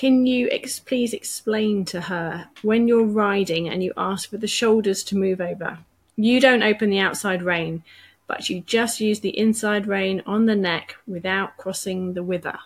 Can 0.00 0.24
you 0.24 0.48
ex- 0.50 0.78
please 0.78 1.12
explain 1.12 1.84
to 1.84 2.00
her 2.00 2.48
when 2.62 2.88
you're 2.88 3.04
riding 3.04 3.68
and 3.68 3.84
you 3.84 3.92
ask 3.98 4.30
for 4.30 4.38
the 4.38 4.46
shoulders 4.46 5.04
to 5.04 5.14
move 5.14 5.42
over? 5.42 5.76
You 6.16 6.40
don't 6.40 6.62
open 6.62 6.88
the 6.88 7.00
outside 7.00 7.42
rein, 7.42 7.82
but 8.26 8.48
you 8.48 8.62
just 8.62 9.02
use 9.02 9.20
the 9.20 9.38
inside 9.38 9.86
rein 9.86 10.22
on 10.24 10.46
the 10.46 10.56
neck 10.56 10.96
without 11.06 11.58
crossing 11.58 12.14
the 12.14 12.22
wither. 12.22 12.60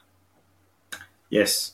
Yes, 1.29 1.73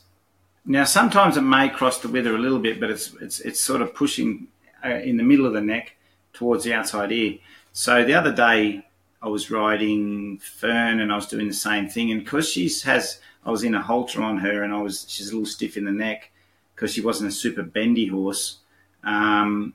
now, 0.64 0.84
sometimes 0.84 1.36
it 1.36 1.42
may 1.42 1.68
cross 1.68 1.98
the 1.98 2.08
wither 2.08 2.34
a 2.34 2.38
little 2.38 2.58
bit, 2.58 2.80
but 2.80 2.88
it's 2.88 3.12
it's 3.20 3.40
it's 3.40 3.60
sort 3.60 3.82
of 3.82 3.94
pushing 3.94 4.48
uh, 4.82 4.88
in 4.88 5.18
the 5.18 5.22
middle 5.22 5.44
of 5.44 5.52
the 5.52 5.60
neck 5.60 5.94
towards 6.32 6.64
the 6.64 6.72
outside 6.72 7.12
ear. 7.12 7.36
So 7.74 8.02
the 8.02 8.14
other 8.14 8.32
day 8.32 8.86
I 9.22 9.28
was 9.28 9.50
riding 9.50 10.38
Fern 10.38 11.00
and 11.00 11.12
I 11.12 11.16
was 11.16 11.26
doing 11.26 11.48
the 11.48 11.54
same 11.54 11.88
thing, 11.88 12.10
and 12.10 12.24
because 12.24 12.48
she 12.48 12.70
has, 12.84 13.20
I 13.44 13.50
was 13.50 13.64
in 13.64 13.74
a 13.74 13.82
halter 13.82 14.22
on 14.22 14.38
her, 14.38 14.62
and 14.62 14.72
I 14.72 14.80
was 14.80 15.06
she's 15.08 15.28
a 15.28 15.32
little 15.32 15.46
stiff 15.46 15.76
in 15.76 15.84
the 15.84 15.92
neck 15.92 16.30
because 16.74 16.92
she 16.92 17.02
wasn't 17.02 17.30
a 17.30 17.34
super 17.34 17.62
bendy 17.62 18.06
horse. 18.06 18.58
Um, 19.04 19.74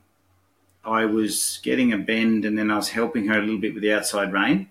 I 0.84 1.04
was 1.04 1.60
getting 1.62 1.92
a 1.92 1.98
bend, 1.98 2.44
and 2.44 2.58
then 2.58 2.70
I 2.70 2.76
was 2.76 2.88
helping 2.88 3.26
her 3.28 3.38
a 3.38 3.42
little 3.42 3.60
bit 3.60 3.74
with 3.74 3.82
the 3.82 3.92
outside 3.92 4.32
rein. 4.32 4.70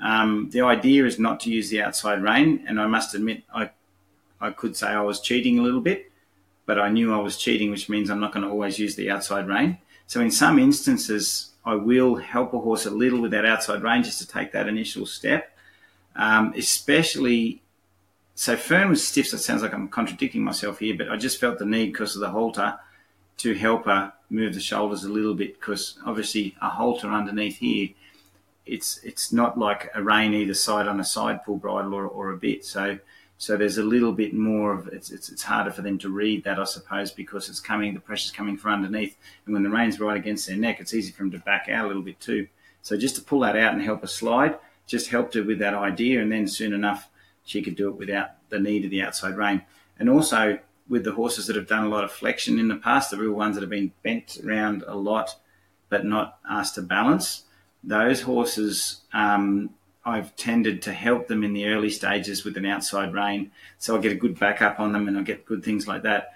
Um, 0.00 0.50
the 0.50 0.62
idea 0.62 1.06
is 1.06 1.18
not 1.18 1.40
to 1.40 1.50
use 1.50 1.70
the 1.70 1.82
outside 1.82 2.22
rein, 2.22 2.64
and 2.66 2.80
I 2.80 2.86
must 2.86 3.14
admit 3.14 3.44
I 3.54 3.70
I 4.40 4.50
could 4.50 4.76
say 4.76 4.88
I 4.88 5.02
was 5.02 5.20
cheating 5.20 5.58
a 5.58 5.62
little 5.62 5.80
bit, 5.80 6.10
but 6.66 6.78
I 6.78 6.90
knew 6.90 7.14
I 7.14 7.20
was 7.20 7.36
cheating, 7.36 7.70
which 7.70 7.88
means 7.88 8.10
I'm 8.10 8.20
not 8.20 8.32
going 8.32 8.44
to 8.44 8.50
always 8.50 8.78
use 8.78 8.96
the 8.96 9.08
outside 9.08 9.46
rein. 9.46 9.78
So 10.06 10.20
in 10.20 10.32
some 10.32 10.58
instances, 10.58 11.51
I 11.64 11.74
will 11.74 12.16
help 12.16 12.52
a 12.54 12.58
horse 12.58 12.86
a 12.86 12.90
little 12.90 13.20
with 13.20 13.30
that 13.30 13.44
outside 13.44 13.82
rein 13.82 14.02
just 14.02 14.18
to 14.18 14.26
take 14.26 14.52
that 14.52 14.68
initial 14.68 15.06
step. 15.06 15.56
Um, 16.16 16.52
especially, 16.56 17.62
so 18.34 18.56
Fern 18.56 18.90
was 18.90 19.06
stiff, 19.06 19.28
so 19.28 19.36
it 19.36 19.40
sounds 19.40 19.62
like 19.62 19.72
I'm 19.72 19.88
contradicting 19.88 20.42
myself 20.42 20.80
here, 20.80 20.96
but 20.96 21.08
I 21.08 21.16
just 21.16 21.40
felt 21.40 21.58
the 21.58 21.64
need 21.64 21.92
because 21.92 22.16
of 22.16 22.20
the 22.20 22.30
halter 22.30 22.78
to 23.38 23.54
help 23.54 23.86
her 23.86 24.12
move 24.28 24.54
the 24.54 24.60
shoulders 24.60 25.04
a 25.04 25.08
little 25.08 25.34
bit 25.34 25.58
because 25.58 25.98
obviously 26.04 26.56
a 26.60 26.68
halter 26.68 27.08
underneath 27.08 27.58
here, 27.58 27.90
it's 28.66 29.00
it's 29.02 29.32
not 29.32 29.58
like 29.58 29.90
a 29.94 30.02
rein 30.02 30.34
either 30.34 30.54
side 30.54 30.86
on 30.86 31.00
a 31.00 31.04
side 31.04 31.44
pull 31.44 31.56
bridle 31.56 31.94
or, 31.94 32.06
or 32.06 32.30
a 32.30 32.36
bit. 32.36 32.64
So 32.64 32.98
so 33.42 33.56
there's 33.56 33.78
a 33.78 33.82
little 33.82 34.12
bit 34.12 34.34
more 34.34 34.72
of 34.72 34.86
it's, 34.86 35.10
it's, 35.10 35.28
it's 35.28 35.42
harder 35.42 35.72
for 35.72 35.82
them 35.82 35.98
to 35.98 36.08
read 36.08 36.44
that, 36.44 36.60
I 36.60 36.64
suppose, 36.64 37.10
because 37.10 37.48
it's 37.48 37.58
coming 37.58 37.92
the 37.92 37.98
pressure's 37.98 38.30
coming 38.30 38.56
from 38.56 38.84
underneath, 38.84 39.16
and 39.44 39.52
when 39.52 39.64
the 39.64 39.68
rein's 39.68 39.98
right 39.98 40.16
against 40.16 40.46
their 40.46 40.56
neck, 40.56 40.78
it's 40.78 40.94
easy 40.94 41.10
for 41.10 41.24
them 41.24 41.32
to 41.32 41.40
back 41.40 41.68
out 41.68 41.84
a 41.84 41.88
little 41.88 42.04
bit 42.04 42.20
too. 42.20 42.46
So 42.82 42.96
just 42.96 43.16
to 43.16 43.20
pull 43.20 43.40
that 43.40 43.56
out 43.56 43.72
and 43.72 43.82
help 43.82 44.02
her 44.02 44.06
slide, 44.06 44.60
just 44.86 45.10
helped 45.10 45.34
her 45.34 45.42
with 45.42 45.58
that 45.58 45.74
idea, 45.74 46.22
and 46.22 46.30
then 46.30 46.46
soon 46.46 46.72
enough 46.72 47.10
she 47.44 47.62
could 47.62 47.74
do 47.74 47.88
it 47.88 47.96
without 47.96 48.28
the 48.48 48.60
need 48.60 48.84
of 48.84 48.92
the 48.92 49.02
outside 49.02 49.36
rein. 49.36 49.62
And 49.98 50.08
also 50.08 50.60
with 50.88 51.02
the 51.02 51.10
horses 51.10 51.48
that 51.48 51.56
have 51.56 51.66
done 51.66 51.82
a 51.82 51.88
lot 51.88 52.04
of 52.04 52.12
flexion 52.12 52.60
in 52.60 52.68
the 52.68 52.76
past, 52.76 53.10
the 53.10 53.16
real 53.16 53.32
ones 53.32 53.56
that 53.56 53.62
have 53.62 53.70
been 53.70 53.90
bent 54.04 54.38
around 54.46 54.84
a 54.86 54.94
lot 54.94 55.34
but 55.88 56.04
not 56.04 56.38
asked 56.48 56.76
to 56.76 56.82
balance, 56.82 57.42
those 57.82 58.20
horses 58.20 59.00
um, 59.12 59.70
I've 60.04 60.34
tended 60.36 60.82
to 60.82 60.92
help 60.92 61.28
them 61.28 61.44
in 61.44 61.52
the 61.52 61.66
early 61.66 61.90
stages 61.90 62.44
with 62.44 62.56
an 62.56 62.66
outside 62.66 63.14
rein. 63.14 63.52
So 63.78 63.96
I 63.96 64.00
get 64.00 64.12
a 64.12 64.16
good 64.16 64.38
backup 64.38 64.80
on 64.80 64.92
them 64.92 65.06
and 65.06 65.16
I 65.16 65.22
get 65.22 65.46
good 65.46 65.62
things 65.62 65.86
like 65.86 66.02
that. 66.02 66.34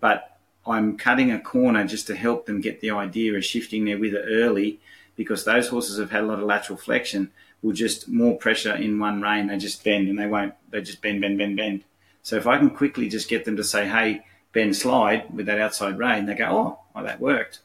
But 0.00 0.38
I'm 0.66 0.96
cutting 0.96 1.30
a 1.30 1.40
corner 1.40 1.86
just 1.86 2.06
to 2.06 2.16
help 2.16 2.46
them 2.46 2.60
get 2.60 2.80
the 2.80 2.92
idea 2.92 3.34
of 3.34 3.44
shifting 3.44 3.84
their 3.84 3.98
wither 3.98 4.22
early 4.22 4.80
because 5.16 5.44
those 5.44 5.68
horses 5.68 5.98
have 5.98 6.10
had 6.10 6.24
a 6.24 6.26
lot 6.26 6.38
of 6.38 6.46
lateral 6.46 6.78
flexion 6.78 7.30
will 7.60 7.72
just 7.72 8.08
more 8.08 8.36
pressure 8.36 8.74
in 8.74 8.98
one 8.98 9.20
rein. 9.20 9.48
They 9.48 9.58
just 9.58 9.84
bend 9.84 10.08
and 10.08 10.18
they 10.18 10.26
won't, 10.26 10.54
they 10.70 10.80
just 10.80 11.02
bend, 11.02 11.20
bend, 11.20 11.38
bend, 11.38 11.56
bend. 11.56 11.84
So 12.22 12.36
if 12.36 12.46
I 12.46 12.58
can 12.58 12.70
quickly 12.70 13.08
just 13.08 13.28
get 13.28 13.44
them 13.44 13.56
to 13.56 13.64
say, 13.64 13.86
hey, 13.88 14.24
bend, 14.52 14.76
slide 14.76 15.34
with 15.34 15.46
that 15.46 15.60
outside 15.60 15.98
rein, 15.98 16.26
they 16.26 16.34
go, 16.34 16.46
oh, 16.46 16.78
well, 16.94 17.04
that 17.04 17.20
worked. 17.20 17.60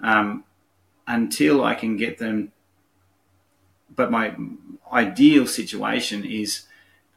Um, 0.00 0.44
until 1.06 1.64
I 1.64 1.74
can 1.74 1.96
get 1.96 2.18
them 2.18 2.52
but 3.96 4.10
my 4.10 4.34
ideal 4.92 5.46
situation 5.46 6.24
is 6.24 6.66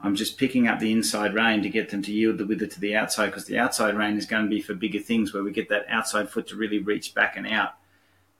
I'm 0.01 0.15
just 0.15 0.37
picking 0.37 0.67
up 0.67 0.79
the 0.79 0.91
inside 0.91 1.33
rein 1.33 1.61
to 1.61 1.69
get 1.69 1.89
them 1.89 2.01
to 2.03 2.11
yield 2.11 2.37
the 2.37 2.45
wither 2.45 2.67
to 2.67 2.79
the 2.79 2.95
outside 2.95 3.27
because 3.27 3.45
the 3.45 3.59
outside 3.59 3.95
rein 3.95 4.17
is 4.17 4.25
going 4.25 4.43
to 4.43 4.49
be 4.49 4.61
for 4.61 4.73
bigger 4.73 4.99
things 4.99 5.33
where 5.33 5.43
we 5.43 5.51
get 5.51 5.69
that 5.69 5.85
outside 5.89 6.29
foot 6.29 6.47
to 6.47 6.55
really 6.55 6.79
reach 6.79 7.13
back 7.13 7.35
and 7.35 7.45
out. 7.45 7.73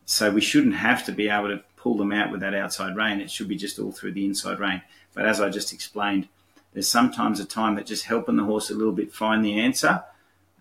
So 0.06 0.32
we 0.32 0.42
shouldn't 0.42 0.76
have 0.76 1.06
to 1.06 1.12
be 1.12 1.28
able 1.30 1.50
to 1.50 1.64
pull 1.76 1.98
them 1.98 2.14
out 2.14 2.32
with 2.32 2.40
that 2.40 2.56
outside 2.56 2.96
rein. 2.96 3.20
It 3.20 3.30
should 3.30 3.50
be 3.50 3.58
just 3.58 3.78
all 3.78 3.92
through 3.92 4.14
the 4.14 4.26
inside 4.26 4.60
rein. 4.60 4.82
But 5.14 5.26
as 5.26 5.42
I 5.42 5.50
just 5.50 5.74
explained, 5.74 6.30
there's 6.74 6.88
sometimes 6.88 7.40
a 7.40 7.46
time 7.46 7.76
that 7.76 7.86
just 7.86 8.06
helping 8.06 8.38
the 8.38 8.44
horse 8.46 8.70
a 8.70 8.76
little 8.76 8.94
bit 8.94 9.12
find 9.12 9.44
the 9.44 9.60
answer. 9.60 10.04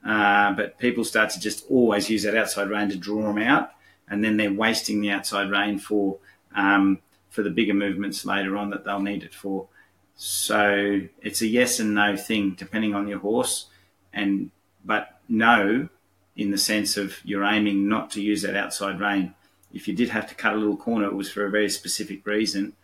Uh, 0.04 0.52
but 0.52 0.78
people 0.78 1.04
start 1.04 1.30
to 1.30 1.40
just 1.40 1.64
always 1.70 2.10
use 2.10 2.24
that 2.24 2.36
outside 2.36 2.70
rein 2.70 2.88
to 2.88 2.96
draw 2.96 3.22
them 3.22 3.38
out, 3.38 3.72
and 4.08 4.24
then 4.24 4.36
they're 4.36 4.52
wasting 4.52 5.00
the 5.00 5.10
outside 5.10 5.50
rein 5.50 5.78
for 5.78 6.18
um, 6.54 6.98
for 7.30 7.42
the 7.42 7.50
bigger 7.50 7.74
movements 7.74 8.24
later 8.24 8.56
on 8.56 8.70
that 8.70 8.84
they'll 8.84 9.00
need 9.00 9.22
it 9.22 9.34
for. 9.34 9.68
So 10.16 11.02
it's 11.22 11.42
a 11.42 11.46
yes 11.46 11.78
and 11.78 11.94
no 11.94 12.16
thing 12.16 12.56
depending 12.58 12.94
on 12.94 13.06
your 13.08 13.20
horse, 13.20 13.66
and 14.12 14.50
but 14.84 15.20
no 15.28 15.88
in 16.36 16.50
the 16.50 16.58
sense 16.58 16.96
of 16.96 17.18
you're 17.24 17.44
aiming 17.44 17.88
not 17.88 18.10
to 18.12 18.22
use 18.22 18.42
that 18.42 18.56
outside 18.56 19.00
rein. 19.00 19.34
If 19.72 19.86
you 19.86 19.94
did 19.94 20.08
have 20.10 20.28
to 20.28 20.34
cut 20.34 20.54
a 20.54 20.56
little 20.56 20.76
corner, 20.76 21.06
it 21.06 21.14
was 21.14 21.30
for 21.30 21.44
a 21.44 21.50
very 21.50 21.68
specific 21.68 22.24
reason. 22.26 22.74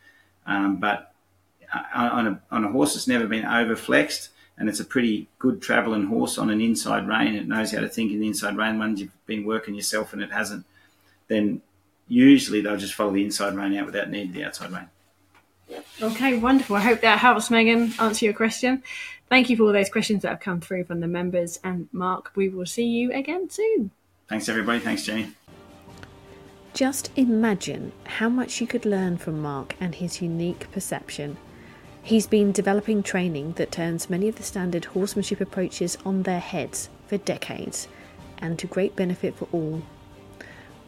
Um, 0.45 0.77
but 0.77 1.15
uh, 1.73 1.83
on 1.95 2.27
a, 2.27 2.43
on 2.51 2.65
a 2.65 2.71
horse 2.71 2.95
that's 2.95 3.09
never 3.09 3.27
been 3.27 3.45
overflexed, 3.45 4.29
and 4.59 4.69
it's 4.69 4.81
a 4.81 4.85
pretty 4.85 5.29
good 5.39 5.63
travelling 5.63 6.07
horse 6.07 6.37
on 6.37 6.51
an 6.51 6.61
inside 6.61 7.09
rein, 7.09 7.35
it 7.35 7.49
knows 7.49 7.73
how 7.73 7.81
to 7.81 7.89
think 7.89 8.13
in 8.13 8.21
the 8.21 8.27
inside 8.27 8.57
rein. 8.57 8.79
Once 8.79 9.01
you've 9.01 9.27
been 9.27 9.45
working 9.45 9.75
yourself 9.75 10.13
and 10.13 10.23
it 10.23 10.33
hasn't, 10.33 10.67
then 11.29 11.63
usually 12.09 12.61
they'll 12.61 12.77
just 12.77 12.95
follow 12.95 13.13
the 13.13 13.25
inside 13.25 13.55
rein 13.55 13.77
out 13.77 13.87
without 13.87 14.11
needing 14.11 14.33
the 14.33 14.45
outside 14.45 14.73
rein. 14.73 14.89
Okay, 16.03 16.37
wonderful. 16.39 16.77
I 16.77 16.81
hope 16.81 17.01
that 17.01 17.19
helps, 17.19 17.51
Megan, 17.51 17.93
answer 17.99 18.25
your 18.25 18.35
question. 18.35 18.83
Thank 19.29 19.49
you 19.49 19.57
for 19.57 19.65
all 19.65 19.73
those 19.73 19.89
questions 19.89 20.23
that 20.23 20.29
have 20.29 20.41
come 20.41 20.61
through 20.61 20.85
from 20.85 21.01
the 21.01 21.09
members. 21.09 21.59
And 21.65 21.89
Mark, 21.93 22.33
we 22.35 22.49
will 22.49 22.67
see 22.67 22.85
you 22.85 23.13
again 23.13 23.49
soon. 23.49 23.91
Thanks, 24.29 24.49
everybody. 24.49 24.81
Thanks, 24.81 25.05
Jenny. 25.05 25.33
Just 26.75 27.11
imagine 27.17 27.93
how 28.05 28.29
much 28.29 28.61
you 28.61 28.67
could 28.67 28.85
learn 28.85 29.17
from 29.17 29.41
Mark 29.41 29.77
and 29.81 29.95
his 29.95 30.21
unique 30.21 30.71
perception. 30.73 31.37
He's 32.03 32.27
been 32.27 32.53
developing 32.53 33.03
training 33.03 33.53
that 33.53 33.73
turns 33.73 34.11
many 34.11 34.29
of 34.29 34.37
the 34.37 34.43
standard 34.43 34.85
horsemanship 34.87 35.41
approaches 35.41 35.97
on 36.05 36.25
their 36.25 36.41
heads 36.41 36.91
for 37.07 37.17
decades 37.17 37.89
and 38.39 38.59
to 38.59 38.67
great 38.67 38.95
benefit 38.97 39.37
for 39.37 39.49
all 39.53 39.83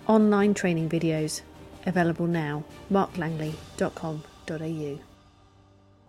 online 0.06 0.54
training 0.54 0.88
videos 0.88 1.42
available 1.86 2.26
now. 2.26 2.64
marklangley.com.au 2.90 5.15